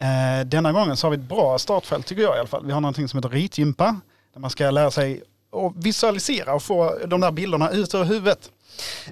Eh, 0.00 0.46
denna 0.46 0.72
gången 0.72 0.96
så 0.96 1.06
har 1.06 1.10
vi 1.10 1.16
ett 1.16 1.28
bra 1.28 1.58
startfält 1.58 2.06
tycker 2.06 2.22
jag 2.22 2.36
i 2.36 2.38
alla 2.38 2.48
fall. 2.48 2.66
Vi 2.66 2.72
har 2.72 2.80
någonting 2.80 3.08
som 3.08 3.18
heter 3.18 3.28
ritgympa. 3.28 4.00
Där 4.34 4.40
man 4.40 4.50
ska 4.50 4.70
lära 4.70 4.90
sig 4.90 5.22
att 5.52 5.84
visualisera 5.84 6.54
och 6.54 6.62
få 6.62 6.98
de 7.06 7.20
där 7.20 7.30
bilderna 7.30 7.70
ut 7.70 7.94
ur 7.94 8.04
huvudet. 8.04 8.50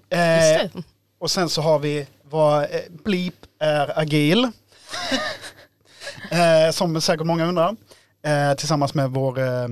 Eh, 0.08 0.70
och 1.18 1.30
sen 1.30 1.48
så 1.48 1.62
har 1.62 1.78
vi 1.78 2.06
vad 2.22 2.62
eh, 2.62 2.68
Bleep 3.04 3.34
är 3.58 3.98
agil. 3.98 4.44
eh, 6.30 6.72
som 6.72 7.00
säkert 7.00 7.26
många 7.26 7.46
undrar. 7.46 7.76
Eh, 8.22 8.54
tillsammans 8.54 8.94
med 8.94 9.10
vår 9.10 9.38
eh, 9.38 9.68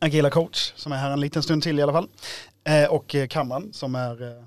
agila 0.00 0.30
coach 0.30 0.72
som 0.76 0.92
är 0.92 0.96
här 0.96 1.10
en 1.10 1.20
liten 1.20 1.42
stund 1.42 1.62
till 1.62 1.78
i 1.78 1.82
alla 1.82 1.92
fall. 1.92 2.08
Eh, 2.64 2.84
och 2.84 3.14
eh, 3.14 3.26
Kamran 3.26 3.72
som 3.72 3.94
är 3.94 4.44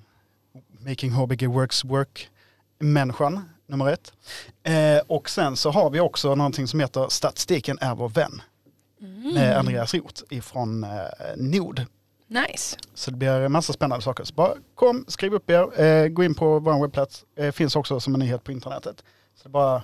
Making 0.86 1.12
HBG 1.12 1.48
Works 1.48 1.86
Work-människan 1.86 3.50
nummer 3.68 3.90
ett. 3.90 4.14
Eh, 4.64 5.02
och 5.08 5.30
sen 5.30 5.58
så 5.58 5.72
har 5.72 5.90
vi 5.90 6.00
också 6.00 6.36
någonting 6.36 6.68
som 6.68 6.80
heter 6.80 7.08
Statistiken 7.10 7.78
är 7.82 7.96
vår 7.96 8.10
vän. 8.10 8.42
Med 9.34 9.58
Andreas 9.58 9.94
Roth 9.94 10.24
ifrån 10.30 10.84
eh, 10.84 10.90
Nord. 11.38 11.82
Nice. 12.28 12.78
Så 12.94 13.12
det 13.12 13.18
blir 13.18 13.30
en 13.30 13.52
massa 13.52 13.74
spännande 13.74 14.04
saker. 14.04 14.24
Så 14.24 14.34
bara 14.34 14.54
kom, 14.76 15.06
skriv 15.08 15.34
upp 15.34 15.50
er, 15.50 15.82
eh, 15.82 16.08
gå 16.08 16.24
in 16.24 16.36
på 16.36 16.60
vår 16.60 16.82
webbplats. 16.82 17.26
Eh, 17.36 17.52
finns 17.52 17.76
också 17.76 18.00
som 18.00 18.14
en 18.14 18.20
nyhet 18.20 18.44
på 18.44 18.52
internetet. 18.52 19.04
Så 19.36 19.44
det 19.44 19.48
är 19.48 19.52
bara 19.52 19.84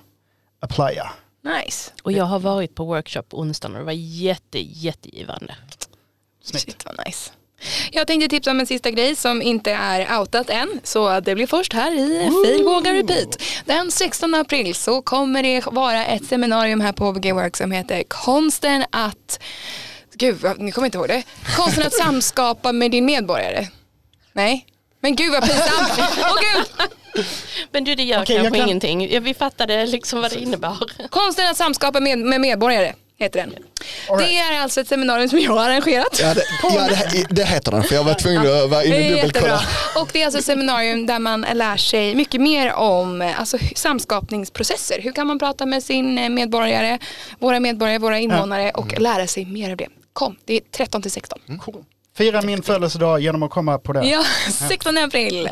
applya. 0.60 1.10
Nice. 1.42 1.92
Och 2.02 2.12
jag 2.12 2.24
har 2.24 2.38
varit 2.38 2.74
på 2.74 2.84
workshop 2.84 3.24
onsdagen 3.30 3.74
och 3.74 3.78
det 3.78 3.84
var 3.84 3.92
jätte, 3.92 4.58
jättegivande. 4.58 5.56
Snyggt. 6.42 6.64
Shit 6.64 6.84
vad 6.84 7.06
nice. 7.06 7.30
Jag 7.92 8.06
tänkte 8.06 8.28
tipsa 8.28 8.50
om 8.50 8.60
en 8.60 8.66
sista 8.66 8.90
grej 8.90 9.16
som 9.16 9.42
inte 9.42 9.70
är 9.72 10.18
outat 10.20 10.50
än. 10.50 10.80
Så 10.84 11.20
det 11.20 11.34
blir 11.34 11.46
först 11.46 11.72
här 11.72 11.92
i 11.92 12.30
Fil 12.46 12.64
Våga 12.64 12.92
Repeat. 12.92 13.42
Den 13.64 13.90
16 13.90 14.34
april 14.34 14.74
så 14.74 15.02
kommer 15.02 15.42
det 15.42 15.66
vara 15.66 16.06
ett 16.06 16.24
seminarium 16.26 16.80
här 16.80 16.92
på 16.92 17.04
HBG 17.04 17.32
Work 17.32 17.56
som 17.56 17.72
heter 17.72 18.02
Konsten 18.08 18.84
att 18.90 19.40
Gud, 20.14 20.44
ni 20.58 20.72
kommer 20.72 20.86
inte 20.86 20.98
ihåg 20.98 21.08
det. 21.08 21.22
Konsten 21.56 21.86
att 21.86 21.94
samskapa 21.94 22.72
med 22.72 22.90
din 22.90 23.04
medborgare. 23.04 23.66
Nej, 24.32 24.66
men 25.00 25.16
gud 25.16 25.32
vad 25.32 25.42
pinsamt. 25.42 25.92
Åh 25.98 26.38
gud. 26.54 26.86
Men 27.72 27.84
du 27.84 27.94
det 27.94 28.02
gör 28.02 28.18
jag 28.18 28.26
kanske 28.26 28.50
kan- 28.58 28.68
ingenting. 28.68 29.22
Vi 29.22 29.34
fattade 29.34 29.86
liksom 29.86 30.20
vad 30.20 30.30
det 30.30 30.40
innebar. 30.40 30.76
Konsten 31.10 31.50
att 31.50 31.56
samskapa 31.56 32.00
med, 32.00 32.18
med 32.18 32.40
medborgare 32.40 32.94
heter 33.18 33.40
den. 33.40 33.50
Right. 33.50 34.18
Det 34.18 34.38
är 34.38 34.60
alltså 34.60 34.80
ett 34.80 34.88
seminarium 34.88 35.28
som 35.28 35.38
jag 35.38 35.52
har 35.52 35.64
arrangerat. 35.70 36.20
Ja, 36.22 36.34
det, 36.34 36.42
ja 36.62 36.88
det, 37.12 37.26
det 37.30 37.44
heter 37.44 37.72
den, 37.72 37.82
för 37.82 37.94
jag 37.94 38.04
var 38.04 38.14
tvungen 38.14 38.40
att 38.40 38.70
vara 38.70 38.84
inne 38.84 38.96
och 38.96 39.16
dubbelkolla. 39.16 39.60
Och 39.96 40.08
det 40.12 40.20
är 40.22 40.24
alltså 40.24 40.38
ett 40.38 40.44
seminarium 40.44 41.06
där 41.06 41.18
man 41.18 41.46
lär 41.54 41.76
sig 41.76 42.14
mycket 42.14 42.40
mer 42.40 42.72
om 42.72 43.34
alltså, 43.38 43.58
samskapningsprocesser. 43.74 45.00
Hur 45.00 45.12
kan 45.12 45.26
man 45.26 45.38
prata 45.38 45.66
med 45.66 45.82
sin 45.82 46.18
eh, 46.18 46.28
medborgare, 46.28 46.98
våra 47.38 47.60
medborgare, 47.60 47.98
våra 47.98 48.18
invånare 48.18 48.70
och 48.70 49.00
lära 49.00 49.26
sig 49.26 49.44
mer 49.44 49.70
av 49.70 49.76
det. 49.76 49.88
Kom, 50.12 50.36
det 50.44 50.54
är 50.54 50.60
13 50.60 51.02
till 51.02 51.10
16. 51.10 51.38
Cool. 51.64 51.84
Fira 52.18 52.42
min 52.42 52.62
födelsedag 52.62 53.20
genom 53.20 53.42
att 53.42 53.50
komma 53.50 53.78
på 53.78 53.92
det. 53.92 54.06
Ja, 54.06 54.24
16 54.68 54.98
april. 54.98 55.50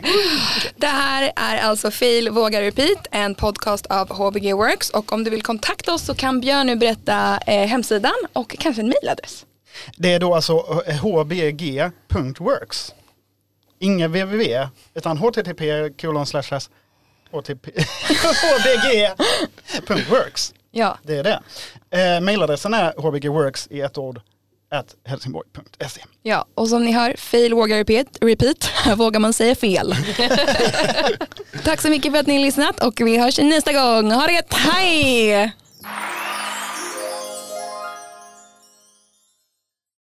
Det 0.76 0.86
här 0.86 1.32
är 1.36 1.56
alltså 1.58 1.90
Fail 1.90 2.30
Våga 2.30 2.60
Repeat, 2.62 3.06
en 3.10 3.34
podcast 3.34 3.86
av 3.86 4.08
HBG 4.08 4.52
Works. 4.52 4.90
Och 4.90 5.12
om 5.12 5.24
du 5.24 5.30
vill 5.30 5.42
kontakta 5.42 5.94
oss 5.94 6.02
så 6.06 6.14
kan 6.14 6.40
Björn 6.40 6.66
nu 6.66 6.76
berätta 6.76 7.38
eh, 7.46 7.66
hemsidan 7.66 8.14
och 8.32 8.56
kanske 8.58 8.82
en 8.82 8.88
mailadress. 8.88 9.46
Det 9.96 10.12
är 10.12 10.20
då 10.20 10.34
alltså 10.34 10.82
eh, 10.86 10.96
hbg.works. 10.96 12.94
Inga 13.78 14.08
www, 14.08 14.68
utan 14.94 15.16
http 15.18 15.90
kolon 16.00 16.26
slash 16.26 16.42
hbg.works. 19.82 20.54
Ja, 20.70 20.98
Det 21.02 21.16
är 21.16 21.22
det. 21.24 21.40
Eh, 21.90 22.20
mailadressen 22.20 22.74
är 22.74 22.92
hbgworks 22.98 23.66
i 23.70 23.80
ett 23.80 23.98
ord 23.98 24.20
helsingborg.se. 25.04 26.00
ja, 26.22 26.46
och 26.54 26.68
som 26.68 26.84
ni 26.84 26.92
hör, 26.92 27.14
Fail 27.18 27.54
Våga 27.54 27.78
Repeat, 27.78 28.06
repeat. 28.20 28.70
Vågar 28.96 29.20
man 29.20 29.32
säga 29.32 29.54
fel. 29.54 29.94
Tack 31.64 31.80
så 31.80 31.88
mycket 31.90 32.12
för 32.12 32.18
att 32.18 32.26
ni 32.26 32.36
har 32.36 32.42
lyssnat 32.42 32.82
och 32.82 33.00
vi 33.00 33.18
hörs 33.18 33.38
nästa 33.38 33.72
gång. 33.72 34.10
Ha 34.12 34.26
det 34.26 34.32
gött, 34.32 34.54
hej! 34.54 35.52